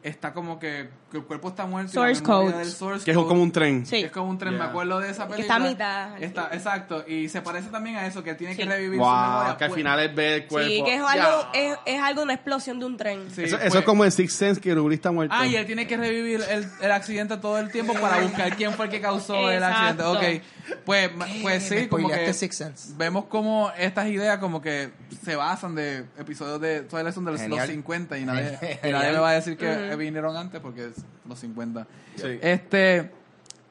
[0.04, 1.90] está como que, que el cuerpo está muerto.
[1.92, 2.52] y la Source code.
[2.58, 3.86] del source Que es code- como un tren.
[3.86, 3.96] Sí.
[3.96, 4.62] Es como un tren, Yeah.
[4.64, 5.54] me acuerdo de esa Que película.
[5.56, 6.22] está a mitad.
[6.22, 8.68] Está, exacto, y se parece también a eso, que tiene que Sí.
[8.68, 9.46] revivir su memoria.
[9.48, 9.78] Wow, que al pues.
[9.80, 10.68] final él ve el cuerpo.
[10.68, 13.30] Sí, que es algo, es, es algo una explosión de un tren.
[13.30, 13.68] Sí, eso, pues.
[13.68, 15.34] eso es como en Six Sense, que Rubí está muerto.
[15.36, 18.72] Ah, y él tiene que revivir el, el accidente todo el tiempo para buscar quién
[18.74, 20.02] fue el que causó el accidente.
[20.04, 20.42] Ok,
[20.84, 21.10] pues,
[21.42, 22.92] pues sí, como que Sixth Sense.
[22.96, 24.90] vemos como estas ideas como que
[25.24, 27.60] se basan de episodios de Twilight Zone de los, Genial.
[27.66, 30.94] los 50 y nadie, y nadie me va a decir que vinieron antes porque es
[31.28, 31.86] los 50.
[32.16, 32.38] Sí.
[32.42, 33.10] Este,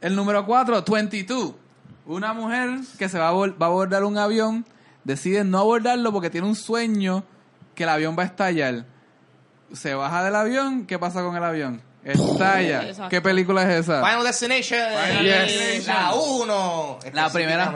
[0.02, 1.54] el número 4, 22.
[2.06, 2.70] Una mujer
[3.00, 4.66] que se va a, vol- va a abordar un avión,
[5.04, 7.24] decide no abordarlo porque tiene un sueño
[7.76, 8.86] que el avión va a estallar.
[9.72, 11.82] Se baja del avión, ¿qué pasa con el avión?
[12.04, 12.84] Estalla.
[12.84, 13.10] Exacto.
[13.10, 14.04] ¿Qué película es esa?
[14.06, 14.80] Final Destination.
[15.08, 15.34] Final Yes.
[15.58, 15.96] Destination.
[15.96, 17.00] La 1.
[17.14, 17.74] La primera.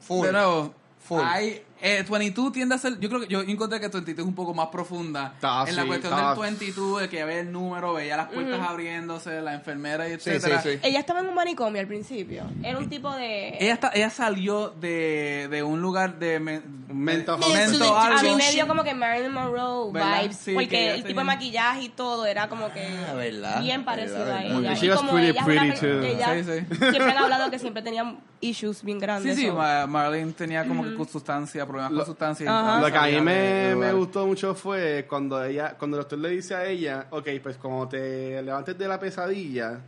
[0.00, 0.26] Full.
[0.26, 1.20] De nuevo, Full.
[1.22, 4.34] hay, eh, 22 tiende a ser, yo creo que yo encontré que 22 es un
[4.34, 6.30] poco más profunda Ah, en la sí, cuestión ah.
[6.34, 10.30] del 22, de que ve el número, veía las puertas abriéndose, la enfermera y Sí,
[10.30, 10.62] etcétera.
[10.62, 10.78] sí, sí.
[10.82, 12.44] Ella estaba en un manicomio al principio.
[12.62, 13.56] Era un tipo de...
[13.58, 18.66] Ella, está, ella salió de, de un lugar de men- Mental a mí me dio
[18.68, 20.22] como que Marilyn Monroe ¿Verdad?
[20.22, 20.36] vibes.
[20.36, 23.62] Sí, que porque el tipo de maquillaje y todo era como que Ah, ¿verdad?
[23.62, 24.36] bien parecido ¿Verdad?
[24.36, 24.74] a ella.
[24.74, 26.76] She was como pretty ella pretty, ella- Sí, sí.
[26.76, 29.36] Siempre han hablado que siempre tenían issues bien Sí, grandes.
[29.36, 32.44] sí, Ma- Marlene tenía como que con sustancia, problemas con sustancia.
[32.44, 32.60] y Ajá.
[32.76, 36.18] entonces Lo que a mí me, me gustó mucho fue cuando ella, cuando el doctor
[36.18, 39.80] le dice a ella, ok, pues como te levantes de la pesadilla,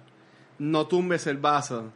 [0.58, 1.90] no tumbes el vaso.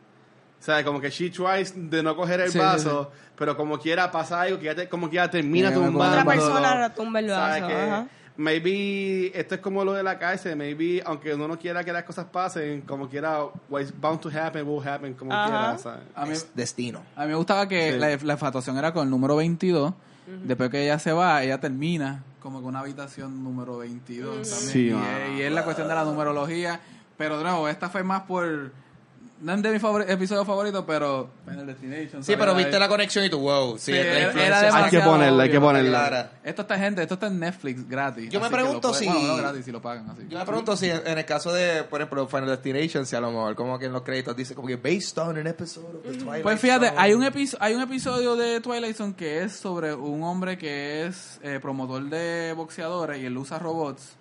[0.61, 3.79] O sea, como que she tries de no coger el Sí, sí, vaso, pero como
[3.79, 6.19] quiera pasa algo, que ya te- como quiera termina Sí, me tumbando.
[6.21, 8.09] Otra persona tumba el ¿Sabes vaso.
[8.39, 8.43] Que.
[8.43, 12.05] Maybe esto es como lo de la cárcel, maybe aunque uno no quiera que las
[12.05, 15.47] cosas pasen, como quiera, what's bound to happen will happen, como Ajá.
[15.47, 16.01] quiera, ¿sabes?
[16.15, 17.03] A mí, Es destino.
[17.17, 17.99] a mí me gustaba que Sí.
[17.99, 19.93] la, la infatuación era con el número 22.
[20.45, 24.71] Después que ella se va, ella termina como con una habitación número 22 también.
[24.73, 24.91] Sí, y,
[25.35, 26.81] es- y es la cuestión de la numerología.
[27.17, 28.71] Pero de nuevo, esta fue más por...
[29.41, 31.31] No es de mi favori- episodio favorito, pero...
[31.49, 32.25] Final Destination.
[32.25, 33.79] Sí, pero viste la conexión y tú, wow.
[33.79, 36.31] Sí, Sí, la era- influencia era está- demasiado Hay que ponerla, hay que ponerla.
[36.43, 38.31] Esto está gente, esto está en Netflix gratis.
[38.31, 40.11] Yo me pregunto si- Bueno, no gratis, si lo pagan.
[40.11, 40.23] Así.
[40.29, 43.29] Yo me pregunto si en el caso de, por ejemplo, Final Destination, si a lo
[43.31, 46.15] mejor como que en los créditos dice como que based on an episode of the
[46.19, 46.99] Twilight Pues fíjate, Zone".
[47.01, 47.23] hay un,
[47.61, 52.03] hay un episodio de Twilight Zone que es sobre un hombre que es eh, promotor
[52.11, 54.17] de boxeadores y él usa robots.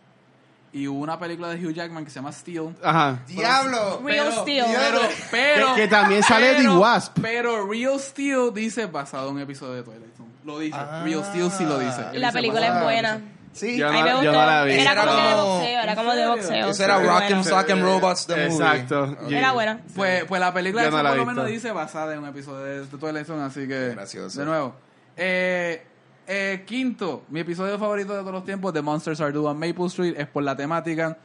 [0.74, 2.76] Y hubo una película de Hugh Jackman que se llama Steel.
[2.84, 3.20] Ajá.
[3.26, 4.02] ¡Diablo!
[4.04, 4.66] Real Steel.
[4.68, 5.00] Pero,
[5.32, 7.18] pero, Que- que también sale The pero- Wasp.
[7.22, 10.30] Pero Real Steel dice basado en un episodio de Twilight Zone.
[10.44, 10.78] Lo dice.
[10.78, 11.02] Ah.
[11.04, 12.02] Real Steel sí lo dice.
[12.14, 13.22] Y la película es buena.
[13.54, 13.76] Sí.
[13.78, 14.74] Yo A mí no- me yo no la vi.
[14.74, 16.70] Era como de boxeo, era ¿En como de boxeo.
[16.70, 18.54] Eso era Rock and Sock and Robots, the movie.
[18.56, 19.18] Exacto.
[19.30, 19.80] Era buena.
[19.96, 22.28] Pues, pues la película Yo esa no la por lo menos dice basada en un
[22.30, 23.90] episodio de, de Twilight Zone, así que...
[23.96, 24.40] Gracioso.
[24.40, 24.76] De nuevo.
[25.16, 25.84] Eh,
[26.28, 29.86] eh, quinto, mi episodio favorito de todos los tiempos de Monsters Are Due on Maple
[29.88, 31.18] Street es por la temática.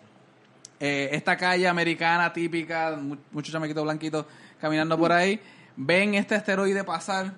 [0.81, 4.27] Eh, esta calle americana típica, mu- muchos chamaquitos blanquitos
[4.61, 5.41] caminando por ahí,
[5.77, 7.33] ven este asteroide pasar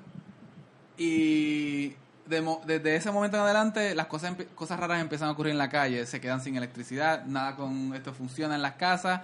[0.97, 1.89] y
[2.27, 5.69] de desde ese momento en adelante las cosas, cosas raras empiezan a ocurrir en la
[5.69, 6.07] calle.
[6.07, 9.21] Se quedan sin electricidad, nada con esto funciona en las casas.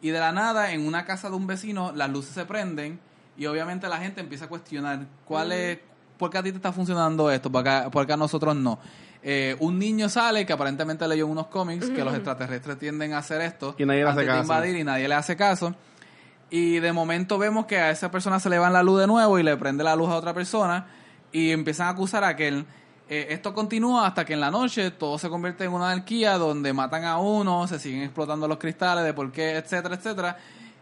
[0.00, 2.98] Y de la nada, en una casa de un vecino, las luces se prenden
[3.36, 5.78] y obviamente la gente empieza a cuestionar cuál es,
[6.18, 8.78] por qué a ti te está funcionando esto, por qué, por qué a nosotros no.
[9.22, 13.18] Eh, un niño sale que aparentemente leyó en unos cómics que los extraterrestres tienden a
[13.18, 14.42] hacer esto Y nadie le hace caso.
[14.42, 15.74] invadir y nadie le hace caso.
[16.50, 19.38] Y de momento vemos que a esa persona se le va la luz de nuevo
[19.38, 20.86] y le prende la luz a otra persona
[21.32, 22.66] y empiezan a acusar a aquel.
[23.08, 26.72] Eh, esto continúa hasta que en la noche todo se convierte en una anarquía donde
[26.72, 30.36] matan a uno, se siguen explotando los cristales, de por qué, etcétera, etcétera.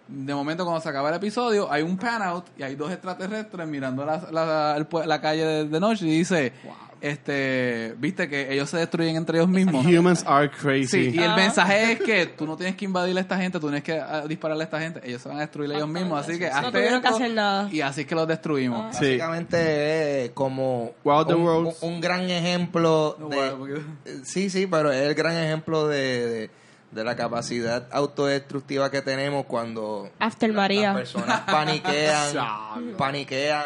[0.09, 3.67] De momento, cuando se acaba el episodio, hay un pan out y hay dos extraterrestres
[3.67, 4.77] mirando la,
[5.07, 6.53] la, calle de, de noche y dice,
[7.01, 9.85] este, viste que ellos se destruyen entre ellos mismos.
[9.85, 10.87] Humans are crazy.
[10.87, 11.37] Sí, y el Ah.
[11.37, 14.25] mensaje es que tú no tienes que invadirle a esta gente, tú tienes que ah,
[14.27, 16.71] dispararle a esta gente, ellos se van a destruir ellos mismos, así que No hazte
[16.73, 17.69] tuvieron que hacer nada.
[17.73, 18.95] y así es que los destruimos.
[18.97, 19.05] Sí.
[19.19, 21.83] Básicamente es como Wow, the un, worlds.
[21.83, 23.37] un- gran ejemplo No, de...
[23.51, 23.83] wow, porque-
[24.25, 26.51] Sí, sí, pero es el gran ejemplo de, de,
[26.93, 30.89] de la capacidad autodestructiva que tenemos cuando After la- María.
[30.93, 32.37] las personas paniquean,
[32.99, 33.65] paniquean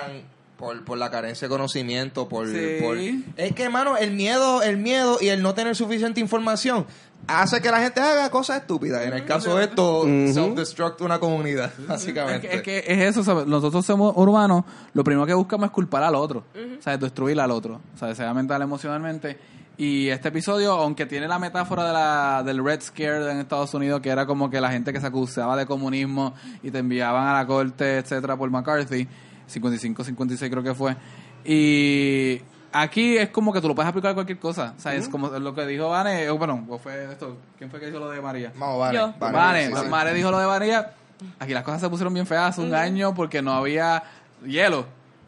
[0.56, 2.78] por, por la carencia de conocimiento, por, Sí.
[2.80, 2.96] por...
[3.36, 6.86] Es que, hermano, el miedo, el miedo y el no tener suficiente información
[7.28, 9.04] hace que la gente haga cosas estúpidas.
[9.04, 10.08] En el caso de esto, Ujú.
[10.32, 12.48] self-destruct una comunidad, Es básicamente.
[12.48, 13.46] que, es que es eso, ¿sabes?
[13.46, 14.64] Nosotros somos urbanos,
[14.94, 16.44] lo primero que buscamos es culpar al otro,
[16.78, 19.36] o sea, destruir al otro, o sea, sea mental, emocionalmente.
[19.78, 24.00] Y este episodio, aunque tiene la metáfora de la, del Red Scare en Estados Unidos,
[24.00, 27.34] que era como que la gente que se acusaba de comunismo y te enviaban a
[27.34, 29.06] la corte, etcétera, por McCarthy,
[29.46, 30.96] 55, 56 creo que fue.
[31.44, 32.40] Y
[32.72, 35.28] aquí es como que tú lo puedes aplicar a cualquier cosa, o sea, es como
[35.28, 38.22] lo que dijo Vane, o bueno, o fue esto, ¿quién fue que dijo lo de
[38.22, 38.52] María?
[38.56, 38.98] Vamos, vale.
[38.98, 39.08] Yo.
[39.08, 39.88] sí, no, sí.
[39.88, 40.92] Mare dijo lo de María.
[41.38, 44.02] Aquí las cosas se pusieron bien feas hace un año porque no había
[44.44, 44.86] hielo,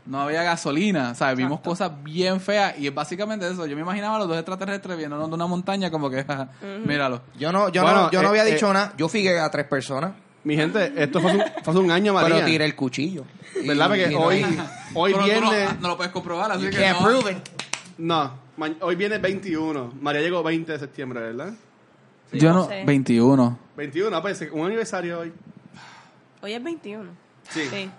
[0.09, 1.37] no había gasolina, ¿sabes?
[1.37, 3.67] Vimos cosas bien feas y es básicamente eso.
[3.67, 6.25] Yo me imaginaba a los dos extraterrestres viéndonos de una montaña como que,
[6.87, 7.21] míralo.
[7.39, 8.95] Yo no, yo Bueno, no, yo no eh, había eh, dicho nada.
[8.97, 10.13] Yo figué a tres personas,
[10.45, 12.35] Mi gente, esto fue hace un, fue hace un año, María.
[12.37, 13.25] pero tiré el cuchillo.
[13.67, 13.89] ¿Verdad?
[13.89, 14.45] Porque y no- hoy,
[14.95, 15.81] hoy Pero no, viernes...
[15.81, 17.07] no lo puedes comprobar, así You que can't no.
[17.07, 17.39] prove it.
[17.99, 19.93] No, ma- hoy viene 21.
[20.01, 21.53] María llegó 20 de septiembre, ¿verdad?
[22.33, 22.85] Yo No no, sé.
[22.85, 23.59] 21.
[23.77, 25.33] 21, pues un aniversario hoy.
[26.43, 27.11] Hoy es 21.
[27.51, 27.63] Sí.
[27.71, 27.91] Sí.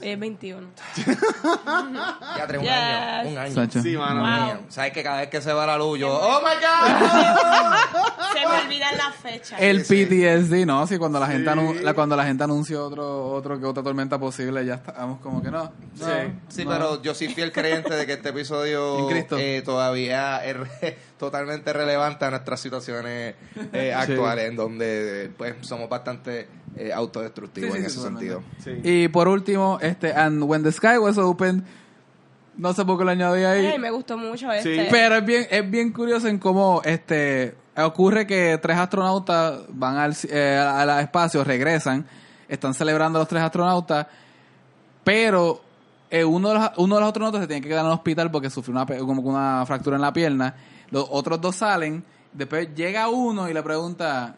[0.00, 0.66] Es 21.
[2.36, 2.72] Ya tres, un Yes.
[2.72, 3.30] año.
[3.30, 3.54] Un año.
[3.54, 3.82] Sacho.
[3.82, 4.20] Sí, mano.
[4.22, 4.46] Wow.
[4.56, 4.60] Mío.
[4.68, 8.32] ¿Sabes que cada vez que se va la luz yo, oh my god?
[8.32, 9.60] Se me olvidan las fechas.
[9.60, 10.06] El Sí, sí.
[10.06, 10.86] PTSD, ¿no?
[10.86, 11.58] Sí, cuando la gente Sí.
[11.58, 15.42] anu- la, cuando la gente anuncia otro otro que otra tormenta posible, ya estamos como
[15.42, 15.64] que no.
[15.64, 16.06] no,
[16.48, 16.70] Sí, no.
[16.70, 19.36] pero yo soy fiel creyente de que este episodio Cristo.
[19.38, 23.34] eh, todavía es re- totalmente relevante a nuestras situaciones
[23.72, 28.42] eh, actuales, en donde eh, pues somos bastante eh, Sí, sí, en sí, ese sentido.
[28.62, 28.70] Sí.
[28.82, 31.64] Y por último, este, and when the sky was open,
[32.56, 33.66] no sé por qué lo añadí ahí.
[33.66, 34.84] Ay, me gustó mucho este.
[34.84, 34.88] Sí.
[34.90, 37.54] Pero es bien, es bien curioso en cómo este
[37.84, 42.04] ocurre que tres astronautas van al, eh, al espacio, regresan,
[42.48, 44.06] están celebrando a los tres astronautas,
[45.04, 45.60] pero
[46.10, 48.30] eh, uno, de los, uno de los astronautas se tiene que quedar en el hospital
[48.30, 50.54] porque sufrió una, como que una fractura en la pierna.
[50.90, 52.02] Los otros dos salen,
[52.32, 54.36] después llega uno y le pregunta,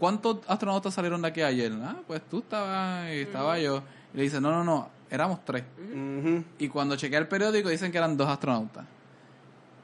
[0.00, 1.72] ¿cuántos astronautas salieron de aquí ayer?
[1.82, 3.82] Ah, pues tú estabas y estaba yo.
[4.12, 5.62] Y le dice, no, no, no, éramos tres.
[6.58, 8.86] Y cuando chequea el periódico dicen que eran dos astronautas.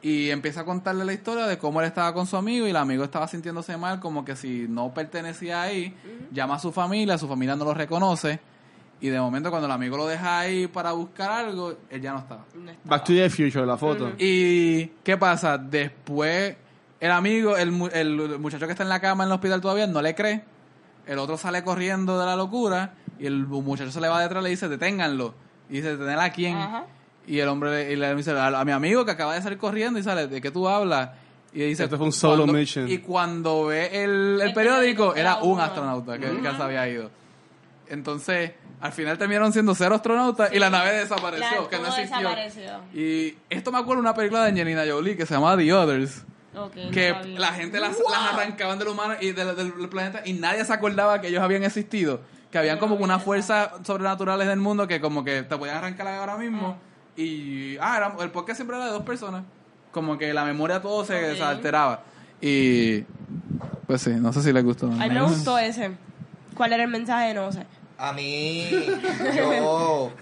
[0.03, 2.77] Y empieza a contarle la historia de cómo él estaba con su amigo y el
[2.77, 5.95] amigo estaba sintiéndose mal, como que si no pertenecía ahí,
[6.33, 8.41] llama a su familia, su familia no lo reconoce.
[9.01, 12.21] Y de momento cuando el amigo lo deja ahí para buscar algo, él ya no
[12.21, 12.45] estaba.
[12.55, 12.97] No estaba.
[12.97, 14.12] Back to the Future, la foto.
[14.19, 15.59] ¿Y qué pasa?
[15.59, 16.57] Después,
[17.07, 19.86] el amigo, el, mu- el muchacho que está en la cama en el hospital todavía,
[19.86, 20.42] no le cree.
[21.07, 24.44] El otro sale corriendo de la locura y el muchacho se le va detrás y
[24.44, 25.34] le dice, deténganlo.
[25.70, 26.57] Y dice, ¿detener a quién?
[26.57, 26.84] Ajá.
[27.26, 29.59] Y el hombre le, y le dice, a, a mi amigo que acaba de salir
[29.59, 31.11] corriendo y sale, ¿de qué tú hablas?
[31.52, 32.88] Y dice, Esto fue un solo cuando- mission.
[32.90, 35.62] Y cuando ve el, el El periódico, periódico era era un uno.
[35.62, 37.11] astronauta que, que se había ido.
[37.88, 41.96] Entonces, al final terminaron siendo cero astronautas y la nave desapareció, La- que no todo
[41.96, 42.18] existió.
[42.18, 42.70] desapareció.
[42.94, 46.24] Y esto me acuerdo de una película de Angelina Jolie que se llama The Others.
[46.92, 50.32] Que no la gente las, las arrancaban del humano y del, del- del planeta y
[50.32, 52.20] nadie se acordaba que ellos habían existido.
[52.50, 56.07] Que habían como que unas fuerzas sobrenaturales del mundo que como que te podían arrancar
[56.09, 56.76] ahora mismo.
[57.16, 59.42] Y, ah, era, el podcast siempre era de dos personas.
[59.92, 61.36] Como que la memoria todo se, Ok.
[61.38, 62.02] se alteraba.
[62.40, 63.00] Y,
[63.86, 64.86] pues sí, no sé si les gustó.
[64.86, 65.90] A mí me gustó ese.
[66.54, 67.34] ¿Cuál era el mensaje?
[67.34, 67.64] No sé.
[67.99, 68.68] A mí,
[69.36, 70.12] yo,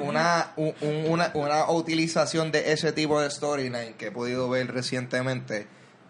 [0.00, 4.72] una, un- un- una, una utilización de ese tipo de storyline que he podido ver
[4.72, 5.66] recientemente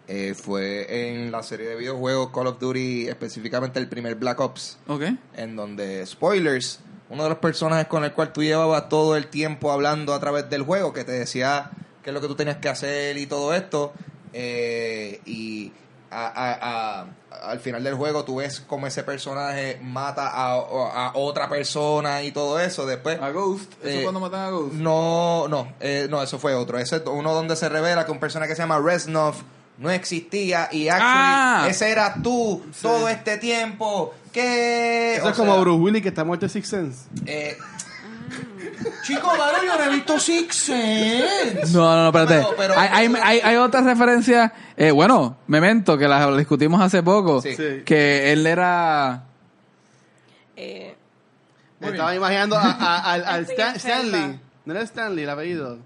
[0.07, 4.77] eh, fue en la serie de videojuegos Call of Duty, específicamente el primer Black Ops,
[4.87, 5.03] Ok.
[5.35, 6.79] en donde, spoilers,
[7.09, 10.49] uno de los personajes con el cual tú llevabas todo el tiempo hablando a través
[10.49, 11.71] del juego, que te decía
[12.03, 13.91] qué es lo que tú tenías que hacer y todo esto,
[14.31, 15.73] eh, y
[16.11, 21.11] a- a- a- al final del juego tú ves como ese personaje mata a, a
[21.15, 23.21] otra persona y todo eso, después...
[23.21, 23.73] A Ghost.
[23.83, 24.73] ¿Eso Eh, cuando matan a Ghost?
[24.73, 26.79] No, no, eh, no, eso fue otro.
[26.79, 29.35] Ese es uno donde se revela que un personaje que se llama Reznov
[29.77, 31.67] no existía y actually Ah.
[31.69, 34.13] ese era tú todo este tiempo.
[34.31, 37.05] Que Eso o es como sea, Bruce Willis que está muerto en Six Sense.
[37.27, 37.57] eh,
[39.07, 41.73] Chico, mano, yo no he visto Six Sense.
[41.73, 42.45] No, no, no, espérate.
[42.57, 44.53] Pero- hay, hay, hay, hay otra referencia.
[44.75, 47.41] Eh, bueno, Memento, que la discutimos hace poco.
[47.41, 47.55] Sí.
[47.85, 49.23] Que él era.
[50.55, 50.95] Eh,
[51.79, 53.75] Me estaba imaginando a- a- al, Stan-.
[53.77, 54.39] Stanley.
[54.65, 55.79] No era Stanley el apellido.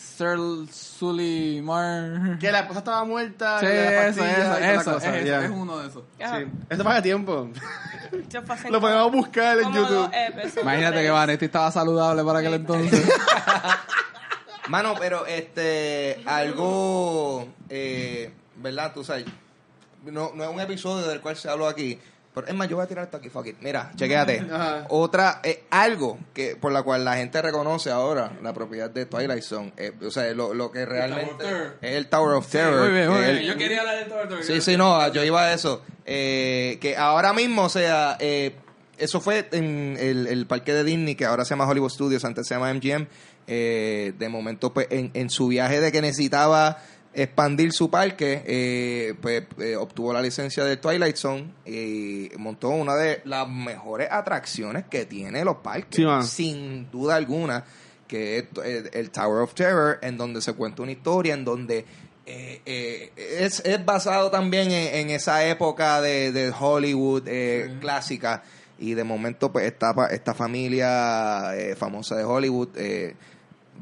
[0.00, 0.38] Sir
[0.70, 2.38] Sully Mar.
[2.38, 3.60] Que la esposa estaba muerta.
[3.60, 6.02] Sí, eso, eso, eso, cosa, es, es uno de esos.
[6.18, 6.46] Sí.
[6.68, 7.50] Esto pasa tiempo.
[8.70, 10.10] Lo podemos buscar en YouTube.
[10.62, 13.08] Imagínate que Vanetti estaba saludable para aquel entonces.
[14.68, 18.92] Mano, pero este, algo, eh, ¿verdad?
[18.94, 19.24] Tú sabes,
[20.04, 21.98] no, no es un episodio del cual se habló aquí.
[22.32, 23.56] Pero es más, yo voy a tirar esto aquí, fuck it.
[23.60, 24.46] Mira, chequéate.
[24.52, 24.86] Ajá.
[24.88, 29.42] Otra, eh, algo que por la cual la gente reconoce ahora la propiedad de Twilight
[29.42, 29.72] Zone.
[29.76, 31.76] eh, o sea, lo, lo que realmente Terror.
[31.82, 32.82] es el Tower of Terror.
[32.88, 33.42] muy bien, muy bien.
[33.42, 35.82] Yo quería hablar del Tower Sí, sí, no, yo iba a eso.
[36.06, 38.54] Eh, que ahora mismo, o sea, eh,
[38.96, 42.46] eso fue en el, el parque de Disney, que ahora se llama Hollywood Studios, antes
[42.46, 43.06] se llama MGM.
[43.48, 46.78] Eh, de momento, pues, en, en su viaje de que necesitaba
[47.12, 52.94] expandir su parque, eh, pues eh, obtuvo la licencia de Twilight Zone y montó una
[52.94, 57.64] de las mejores atracciones que tiene los parques, Sí, sin duda alguna,
[58.06, 61.84] que es el, el Tower of Terror, en donde se cuenta una historia, en donde
[62.26, 68.44] eh, eh, es, es basado también en, en esa época de, de Hollywood eh, clásica
[68.78, 73.16] y de momento pues esta, pa- esta familia eh, famosa de Hollywood eh,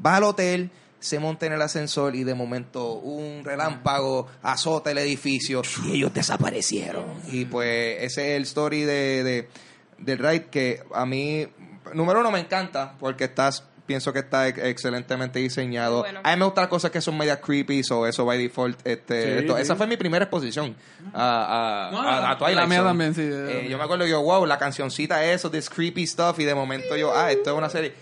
[0.03, 4.97] va al hotel se monta en el ascensor y de momento un relámpago azota el
[4.97, 9.49] edificio y ellos desaparecieron y pues ese es el story de, de
[9.97, 11.47] del ride que a mí
[11.93, 16.19] número uno me encanta porque estás pienso que está ex- excelentemente diseñado Bueno.
[16.23, 19.23] a mí me gustan las cosas que son media creepy o eso by default este
[19.23, 19.61] Sí, esto- sí.
[19.63, 20.75] esa fue mi primera exposición
[21.13, 22.89] a, a, No, a- a Twilight la mía Zone.
[22.89, 23.21] también, sí.
[23.23, 26.95] Eh, yo me acuerdo yo wow la cancioncita eso this creepy stuff y de momento
[26.97, 27.93] yo ah esto es una serie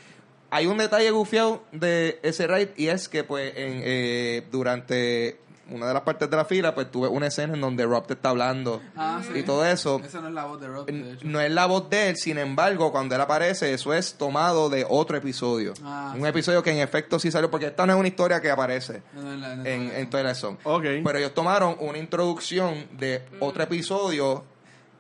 [0.50, 5.40] hay un detalle gufiado de ese ride y es que pues en, eh, durante
[5.70, 8.14] una de las partes de la fila pues tuve una escena en donde Rob te
[8.14, 9.40] está hablando Ah, sí.
[9.40, 11.28] y todo eso Esa no es la voz de Rob, de hecho.
[11.28, 14.86] no es la voz de él, sin embargo, cuando él aparece, eso es tomado de
[14.88, 15.74] otro episodio.
[15.84, 16.28] Ah, un sí.
[16.28, 19.34] episodio que en efecto sí salió, porque esta no es una historia que aparece No,
[19.34, 20.58] en en en, Twilight Zone.
[20.64, 24.46] Pero ellos tomaron una introducción de otro episodio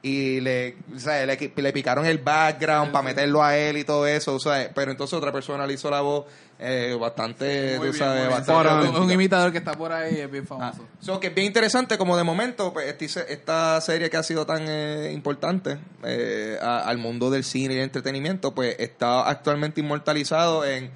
[0.03, 4.05] y le, o sea, le, le picaron el background para meterlo a él y todo
[4.07, 6.25] eso, o sea, pero entonces otra persona le hizo la voz
[6.59, 8.95] eh, bastante, Muy tú bien, sabes, bien.
[8.95, 10.85] Un- imitador que está por ahí es bien Ah, famoso.
[10.99, 14.45] so que es bien interesante como de momento pues esta, esta serie que ha sido
[14.45, 19.81] tan eh, importante eh, a- al mundo del cine y el entretenimiento pues está actualmente
[19.81, 20.89] inmortalizado en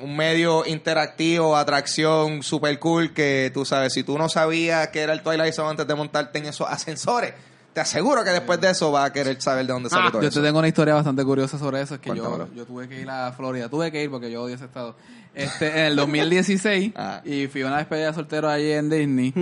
[0.00, 5.12] un medio interactivo, atracción super cool que tú sabes, si tú no sabías que era
[5.12, 7.34] el Twilight Zone antes de montarte en esos ascensores,
[7.72, 10.28] te aseguro que después de eso vas a querer saber de dónde salió todo Yo
[10.28, 10.40] eso.
[10.40, 11.94] te tengo una historia bastante curiosa sobre eso.
[11.94, 13.68] Es que yo, yo tuve que ir a Florida.
[13.68, 14.94] Tuve que ir porque yo odio ese estado.
[15.34, 16.92] Este, en el 2016.
[16.96, 17.22] Ah.
[17.24, 19.32] Y fui a una despedida de soltero allí en Disney.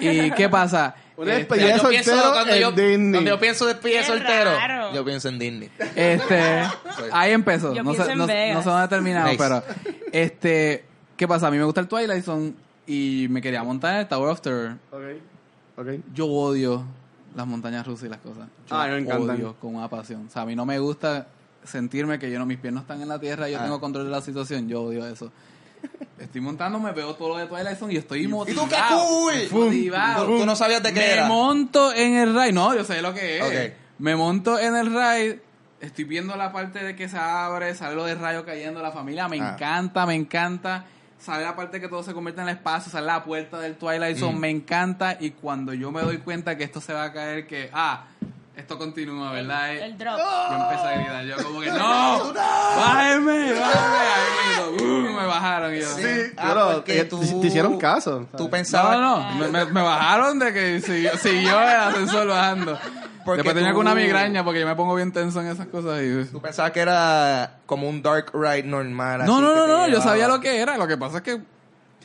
[0.00, 0.94] ¿Y qué pasa?
[1.16, 3.10] Una Este, despedida de Yo pienso, soltero cuando, en yo, Disney.
[3.12, 4.94] cuando yo pienso de despedida soltero, raro.
[4.94, 5.70] yo pienso en Disney.
[5.94, 6.62] Este,
[7.12, 7.74] ahí empezó.
[7.74, 8.56] Yo no, sé, no, Vegas.
[8.56, 9.38] no sé dónde ha terminado, Nice.
[9.38, 9.62] pero
[10.12, 10.84] este,
[11.16, 11.48] ¿qué pasa?
[11.48, 12.54] A mí me gusta el Twilight Zone
[12.86, 14.76] y me quería montar en el Tower of Terror.
[14.90, 15.02] Ok.
[15.76, 15.86] Ok.
[16.14, 16.84] Yo odio
[17.34, 18.48] las montañas rusas y las cosas.
[18.68, 19.36] Yo Ah, me encantan.
[19.36, 20.26] odio con una pasión.
[20.26, 21.26] O sea, a mí no me gusta
[21.64, 23.64] sentirme que yo no, mis pies no están en la tierra y yo Ah.
[23.64, 24.68] tengo control de la situación.
[24.68, 25.30] Yo odio eso.
[26.18, 28.68] Estoy montándome, veo todo lo de Twilight Zone y estoy motivado.
[28.68, 28.76] qué
[29.50, 29.64] cool!
[29.64, 30.26] Motivado.
[30.26, 31.26] Tú, tú no sabías de qué me era.
[31.26, 32.52] monto en el ride.
[32.52, 33.72] No, yo sé lo que es.
[33.98, 35.42] Me monto en el ride.
[35.80, 39.26] Estoy viendo la parte de que se abre, sale lo de rayo cayendo, la familia.
[39.28, 39.54] Me Ah.
[39.54, 40.84] encanta, me encanta.
[41.22, 44.18] Sale la parte que todo se convierte en el espacio, sale la puerta del Twilight
[44.18, 44.34] Zone.
[44.36, 44.40] Mm.
[44.40, 45.16] Me encanta.
[45.20, 48.06] Y cuando yo me doy cuenta que esto se va a caer, que, ah,
[48.56, 49.72] esto continúa, ¿verdad?
[49.72, 50.18] El drop.
[50.18, 51.24] Yo empecé a gritar.
[51.24, 53.98] Yo como que, no, bájenme, bájenme.
[53.98, 55.74] Ahí grito, "Uh", me bajaron.
[55.74, 56.02] Y yo, Sí,
[56.36, 58.26] Ah, pero eh, tú- te, hicieron caso.
[58.32, 58.50] Tú ¿sabes?
[58.50, 58.98] pensabas...
[58.98, 62.78] no, no, me, me- me bajaron de que siguió, siguió el ascensor bajando.
[63.24, 65.66] Porque Después tenía tú- que una migraña porque yo me pongo bien tenso en esas
[65.68, 66.02] cosas.
[66.02, 66.24] Y...
[66.30, 69.24] Tú pensabas que era como un dark ride normal.
[69.26, 70.76] No, así no, no, no, yo sabía lo que era.
[70.76, 71.40] Lo que pasa es que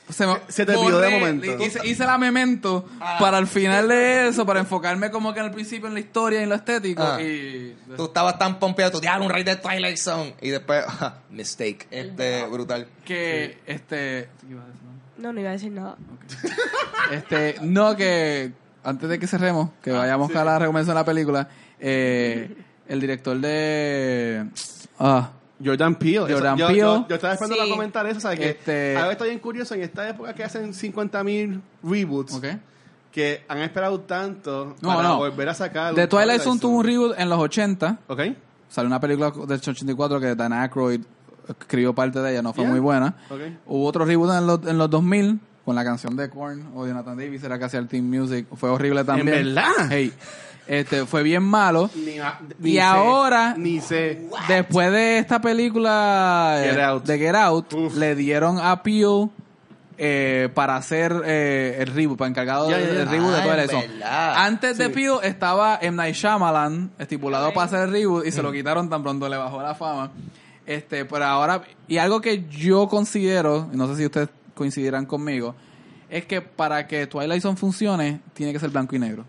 [0.09, 1.63] se, me- Se te olvidó de momento.
[1.63, 3.17] Hice, hice la memento Ah.
[3.19, 6.39] para al final de eso, para enfocarme como que en el principio en la historia
[6.39, 7.03] y en lo estético.
[7.03, 7.21] Ah.
[7.21, 10.33] Y Tú estabas tan pompeado, tú diablo, un rey de Twilight Zone.
[10.41, 10.85] Y después,
[11.29, 11.87] mistake.
[11.91, 12.87] Este, brutal.
[13.03, 14.29] que, este...
[14.39, 15.23] ¿qué iba a decir, no?
[15.27, 15.95] No, no iba a decir nada.
[17.11, 18.51] Este, no, que
[18.87, 21.47] antes de que cerremos, que vayamos a la recomendación de la película,
[21.79, 22.55] eh,
[22.87, 24.47] el director de.
[24.99, 25.31] Ah,
[25.63, 26.31] Jordan Peele.
[26.33, 26.79] Jordan yo, Peele.
[26.79, 27.61] Yo, yo estaba esperando Sí.
[27.61, 28.39] para comentar eso, ¿sabes?
[28.39, 32.33] Que Este- a estoy bien curioso en esta época que hacen 50.000 reboots.
[32.35, 32.45] ok.
[33.11, 35.17] que han esperado tanto No, para no.
[35.17, 35.95] volver a sacar.
[35.95, 37.97] The Twilight Zone tuvo un reboot en los 80.
[38.07, 38.19] Ok.
[38.69, 41.01] Salió una película del 84 que Dan Aykroyd
[41.49, 42.71] escribió parte de ella, no fue Yeah.
[42.71, 43.15] muy buena.
[43.31, 43.39] Ok.
[43.65, 47.17] Hubo otro reboot en los, en los 2000 con la canción de Korn o Jonathan
[47.17, 48.47] Davis, era que hacía el Team Music.
[48.55, 49.53] Fue horrible también.
[49.53, 49.67] verdad?
[49.89, 50.13] Hey,
[50.65, 51.89] este, fue bien malo.
[51.93, 54.29] Ni, Y ahora- Ni sé.
[54.47, 57.03] Después de esta película eh, Get Out.
[57.05, 57.95] de Get Out, Uf.
[57.97, 59.27] le dieron a Peele
[59.97, 63.87] eh, para hacer eh, el reboot, para encargado del reboot de Ah, Zone.
[63.89, 64.45] verdad.
[64.45, 64.91] Antes de Sí.
[64.93, 65.97] Peele estaba M.
[65.97, 69.61] Night Shyamalan, estipulado para hacer el reboot, y se lo quitaron tan pronto le bajó
[69.61, 70.11] la fama.
[70.65, 75.55] Este, pero ahora, y algo que yo considero, y no sé si ustedes coincidirán conmigo,
[76.09, 79.23] es que para que Twilight Zone funcione, tiene que ser blanco y negro.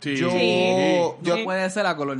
[0.00, 0.16] Sí.
[0.16, 2.18] Yo, No yo, puede ser a color.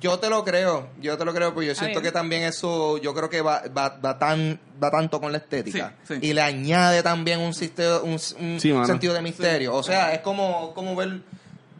[0.00, 3.12] yo te lo creo, yo te lo creo, porque yo siento que también eso, yo
[3.14, 5.94] creo que va, va, va tan, va tanto con la estética.
[6.06, 6.26] Sí, sí.
[6.28, 9.74] Y le añade también un, sistema, un, Sí, sentido de misterio.
[9.74, 11.22] O sea, es como, como ver,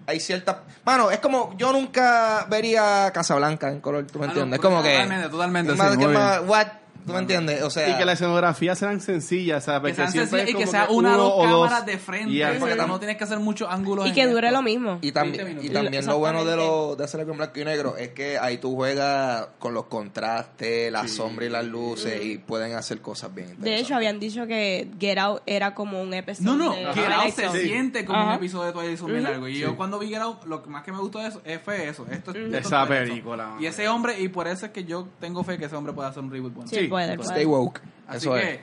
[0.07, 0.65] hay cierta...
[0.85, 4.59] Mano, es como, yo nunca vería Casablanca en color, ¿tú me Ah, no, entiendes?
[4.59, 4.91] Es como que...
[4.91, 6.67] totalmente, totalmente, más- sí, que más- what?
[7.07, 7.63] ¿Tú me entiendes?
[7.63, 7.89] O sea...
[7.89, 9.93] Y que las escenografías sean sencillas, ¿sabes?
[9.93, 12.57] Que sean sencillas y que sea una uno o dos cámaras de frente, Yeah.
[12.59, 14.07] porque no tienes que hacer muchos ángulos.
[14.07, 14.59] Y que dure esto.
[14.59, 14.99] lo mismo.
[15.03, 17.97] Y 20 también, y también lo bueno de, lo, de hacerlo con blanco y negro
[17.97, 22.75] es que ahí tú juegas con los contrastes, las sombras y las luces y pueden
[22.75, 26.57] hacer cosas bien De hecho, habían dicho que Get Out era como un episodio No,
[26.57, 27.49] no, de Get Out se.
[27.51, 27.69] Sí.
[27.69, 29.49] siente como un episodio de Twilight Zone largo.
[29.49, 31.59] Y yo cuando vi Get Out, lo que más que me gustó de eso eh,
[31.63, 32.07] fue eso.
[32.11, 33.57] Esto, esto es Esa película.
[33.61, 36.09] Y ese hombre, y por eso es que yo tengo fe que ese hombre pueda
[36.09, 36.71] hacer un reboot bueno.
[36.71, 37.81] Sí, Pues Stay woke.
[38.09, 38.61] Así Eso que, es.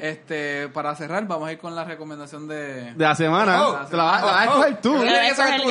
[0.00, 2.94] este, para cerrar, vamos a ir con la recomendación de...
[2.94, 3.68] De la semana.
[3.68, 3.86] Oh.
[3.86, 4.96] te la vas, la vas a escoger tú.
[4.96, 5.00] Oh.
[5.02, 5.68] Tienes que tú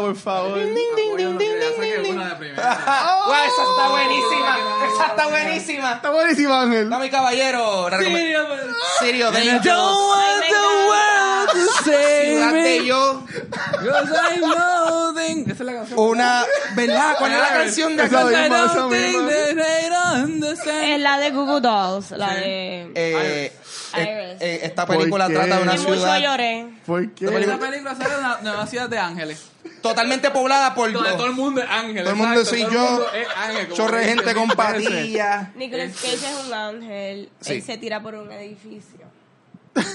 [0.00, 0.58] por favor.
[0.58, 3.22] Una de primera.
[3.26, 4.58] Guau, esa está buenísima.
[4.92, 5.92] Esa está buenísima.
[5.92, 6.90] Está buenísimo, Ángel.
[6.90, 7.88] Dame caballero.
[7.88, 11.19] la recome- Sirio don't want the world
[11.52, 13.24] to save de me, yo.
[13.26, 15.98] 'cause I know thing- Esa es la canción.
[15.98, 16.44] Una.
[16.74, 17.14] ¿Verdad?
[17.18, 18.26] ¿Cuál es la canción de Esa acá?
[18.28, 20.84] misma, I esa don't think that they understand.
[20.84, 22.90] Es la de Google Dolls, la de...
[22.94, 23.52] Eh,
[23.92, 24.02] Iris.
[24.06, 25.38] eh, eh, esta película ¿Por qué?
[25.40, 26.66] trata de una Y mucho ciudad lloré.
[26.86, 27.26] ¿Por Esa qué?
[27.58, 29.46] película sale de una nueva ciudad de ángeles.
[29.82, 32.02] totalmente poblada por Donde todo el mundo es ángel.
[32.02, 32.90] Todo el mundo exacto, soy todo el yo.
[32.90, 34.56] mundo es ángel, como chorre de dice gente con veces.
[34.56, 35.54] patillas.
[35.56, 37.30] Nicolas Cage es un ángel.
[37.40, 37.52] Sí.
[37.54, 39.09] Él se tira por un edificio.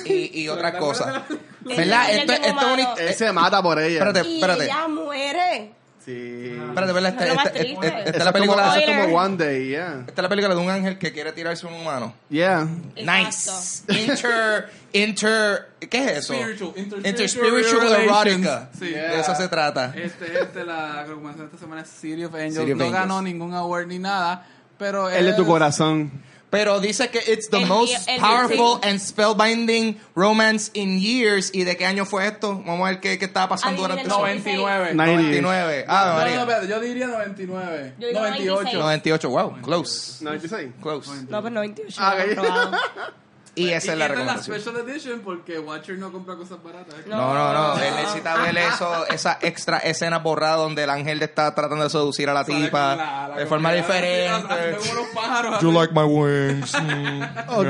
[0.06, 1.24] Y, y otras cosas.
[1.30, 1.40] Él
[1.78, 2.12] ¿Verdad?
[2.12, 2.98] es Esto, esto es bonito.
[2.98, 4.00] Él se mata por ella.
[4.04, 4.64] Espérate, Y espérate.
[4.66, 5.72] ella muere.
[6.06, 6.56] Sí.
[6.68, 7.12] Espérate, ¿verdad?
[7.14, 8.78] Esta, Es esta- esta- esta es la es como, película.
[8.80, 10.04] es como One Day, yeah.
[10.08, 12.14] Esta es la película de un ángel que quiere tirarse a un humano.
[12.30, 12.68] Yeah.
[12.96, 13.82] Nice.
[13.90, 16.34] Inter, inter, ¿qué es eso?
[16.36, 18.46] Spiritual, interspiritual Interspiritual relations.
[18.46, 18.70] erotica.
[18.78, 18.86] Sí.
[18.92, 19.94] De eso se trata.
[19.96, 22.54] Este, este, la recomendación de esta semana es City of Angels.
[22.60, 23.02] City of no Angels.
[23.02, 24.46] ganó ningún award ni nada,
[24.78, 26.12] pero El de tu es- corazón.
[26.56, 31.00] Pero dice que it's the El most mío- el powerful mío, and spellbinding romance in
[31.00, 31.52] years.
[31.54, 32.62] ¿Y de qué año fue esto?
[32.66, 34.18] Vamos a ver qué, qué estaba pasando durante el eso.
[34.20, 34.94] 99.
[34.94, 35.14] 90.
[35.14, 35.86] 99.
[35.88, 36.70] Ah, No, no, María.
[36.70, 37.94] yo diría 99.
[38.00, 38.78] Yo digo 98.
[38.80, 39.30] 98.
[39.30, 40.24] Wow, close.
[40.24, 40.70] 96.
[40.82, 41.12] Close.
[41.30, 41.98] No, pues 98.
[42.00, 43.16] Ah, ok.
[43.56, 44.58] Y esa es la recomendación.
[44.58, 46.94] la special edition porque Watcher no compra cosas baratas.
[47.08, 47.16] No.
[47.18, 47.82] No, no, no.
[47.82, 51.90] Él necesita ver eso, esa extra escena borrada donde el ángel le está tratando de
[51.90, 54.78] seducir a la tipa la- la de forma diferente.
[55.14, 55.62] pájaros.
[55.62, 56.74] You like my wings.
[56.74, 57.24] Mm.
[57.48, 57.68] Ok.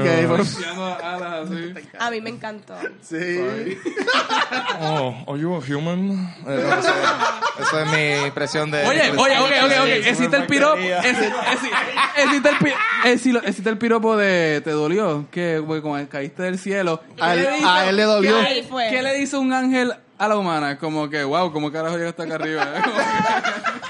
[1.99, 2.75] A mí me encantó.
[3.01, 3.77] Sí.
[4.79, 6.11] Oh, are you a human?
[6.47, 6.89] Eh, no sé.
[7.59, 8.86] Esa es mi impresión de.
[8.86, 9.88] Oye, oye, ok, ok, ok.
[10.07, 10.77] Existe el piropo.
[13.05, 14.61] existe el piropo de.
[14.63, 15.25] ¿Te dolió?
[15.31, 17.01] Que porque como caíste del cielo.
[17.19, 18.39] A él- ¿Qué le hizo- a él le dolió.
[18.47, 18.88] ¿Qué, fue.
[18.89, 20.78] qué le dice un ángel a la humana?
[20.78, 22.65] Como que, wow, ¿cómo carajo llegaste acá arriba?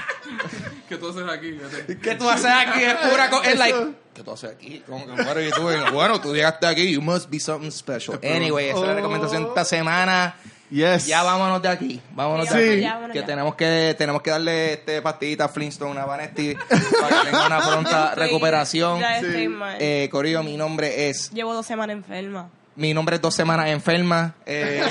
[0.88, 1.58] ¿Qué tú haces aquí?
[2.02, 2.82] ¿Qué tú haces aquí?
[2.82, 3.50] Es pura cosa.
[3.50, 3.78] Es like.
[4.14, 4.82] ¿Qué tú haces aquí?
[4.86, 5.62] Como que, bueno, y tú,
[5.92, 6.92] bueno, tú llegaste aquí.
[6.92, 8.18] You must be something special.
[8.22, 10.36] Anyway, esa es la recomendación de esta semana.
[10.70, 11.06] Yes.
[11.06, 12.00] Ya vámonos de aquí.
[12.12, 12.80] Vámonos Sí, de aquí.
[12.80, 13.26] ya, Que ya.
[13.26, 16.54] tenemos que tenemos que darle este pastillita a Flintstone a Vanesti
[17.00, 19.00] para que tenga una pronta Estoy- recuperación.
[19.00, 19.76] Ya estoy mal.
[19.80, 22.48] Eh, Corillo, mi nombre es Llevo dos semanas enferma.
[22.74, 24.34] mi nombre es dos semanas enferma.
[24.44, 24.82] Eh,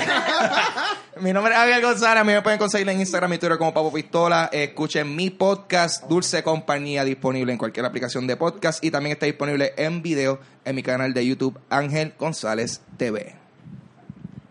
[1.20, 2.20] mi nombre es Ángel González.
[2.22, 4.48] A mí me pueden conseguir en Instagram y Twitter como Papo Pistola.
[4.52, 8.82] Escuchen mi podcast, Dulce Compañía, disponible en cualquier aplicación de podcast.
[8.82, 13.36] Y también está disponible en video en mi canal de YouTube, Ángel González TV.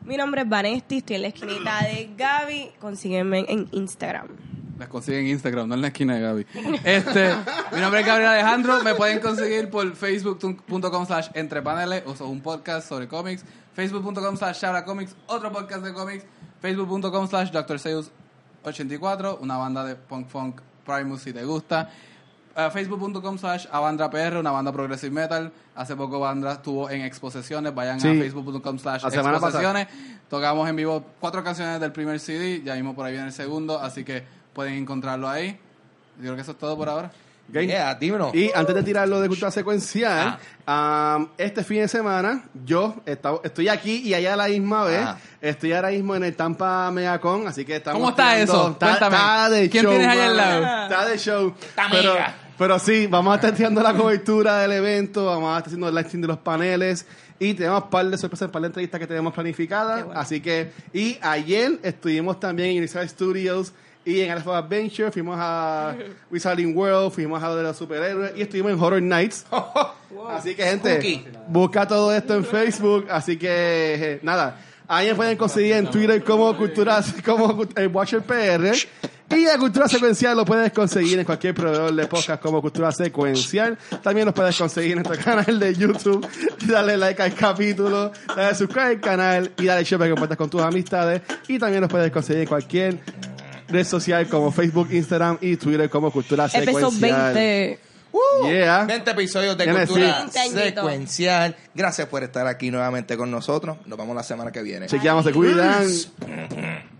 [0.05, 2.71] Mi nombre es Vanesti, estoy en la esquinita de Gaby.
[2.79, 4.27] Consígueme en Instagram.
[4.77, 6.45] Las consiguen en Instagram, no en la esquina de Gaby.
[6.83, 7.33] Este,
[7.71, 8.83] mi nombre es Gabriel Alejandro.
[8.83, 13.43] Me pueden conseguir por facebook.com slash entrepaneles, o un podcast sobre cómics.
[13.73, 16.25] Facebook.com slash Comics, otro podcast de cómics.
[16.61, 17.79] Facebook.com slash Dr.
[17.79, 18.11] Seuss
[18.63, 21.89] 84, una banda de punk funk Primus si te gusta.
[22.55, 25.51] Eh, Facebook.com slash AvandraPR, una banda progressive metal.
[25.75, 27.73] Hace poco Bandra estuvo en exposiciones.
[27.75, 28.07] Vayan Sí.
[28.07, 29.87] a Facebook.com slash exposiciones.
[30.29, 32.61] Tocamos en vivo cuatro canciones del primer CD.
[32.63, 33.79] Ya mismo por ahí viene el segundo.
[33.79, 35.59] Así que pueden encontrarlo ahí.
[36.17, 37.11] Yo creo que eso es todo por ahora.
[37.49, 37.59] ¿ok?
[37.59, 38.31] Yeah, dímelo.
[38.33, 42.95] Y antes de tirarlo de cultura secuencial, um, este fin de semana yo
[43.43, 45.01] estoy aquí y allá a la misma vez.
[45.05, 45.17] Ah.
[45.41, 47.99] Estoy ahora mismo en el Tampa Megacon, así que estamos.
[47.99, 48.69] ¿Cómo está tirando- eso?
[48.71, 49.15] Está, Cuéntame.
[49.17, 49.91] está de ¿Quién show.
[49.91, 50.83] tienes ahí al lado?
[50.85, 51.53] Está de show.
[51.61, 52.35] Está pero, mega.
[52.57, 55.95] Pero sí, vamos a estar tirando la cobertura del evento, vamos a estar haciendo el
[55.95, 57.05] live stream de los paneles.
[57.37, 60.05] Y tenemos un par de sorpresas, un par de entrevistas que tenemos planificadas.
[60.05, 60.19] Bueno.
[60.19, 63.73] Así que, y ayer estuvimos también en Universal Studios
[64.05, 65.11] y en Alpha Adventure.
[65.11, 65.95] Fuimos a
[66.31, 69.45] Wizarding World, fuimos a lo de los superhéroes y estuvimos en Horror Nights.
[70.29, 73.07] Así que, gente, busca todo esto en Facebook.
[73.09, 74.57] Así que, eh, nada.
[74.87, 78.73] Ahí me pueden conseguir en Twitter como Cultura, como eh, Watcher PR.
[79.35, 83.77] Y a Cultura Secuencial lo puedes conseguir en cualquier proveedor de podcast como Cultura Secuencial.
[84.03, 86.25] También lo puedes conseguir en nuestro canal de YouTube.
[86.67, 90.49] Dale like al capítulo, dale subscribe al canal y dale share para que compartas con
[90.49, 91.21] tus amistades.
[91.47, 92.99] Y también lo puedes conseguir en cualquier
[93.67, 97.79] red social como Facebook, Instagram y Twitter como Cultura Secuencial.
[98.15, 98.85] Uh, yeah.
[98.85, 101.55] 20 episodios de cultura secuencial.
[101.73, 103.77] Gracias por estar aquí nuevamente con nosotros.
[103.85, 104.87] Nos vemos la semana que viene.
[104.87, 105.83] Chequeamos, se cuidan.
[105.83, 106.94] Mm-hmm.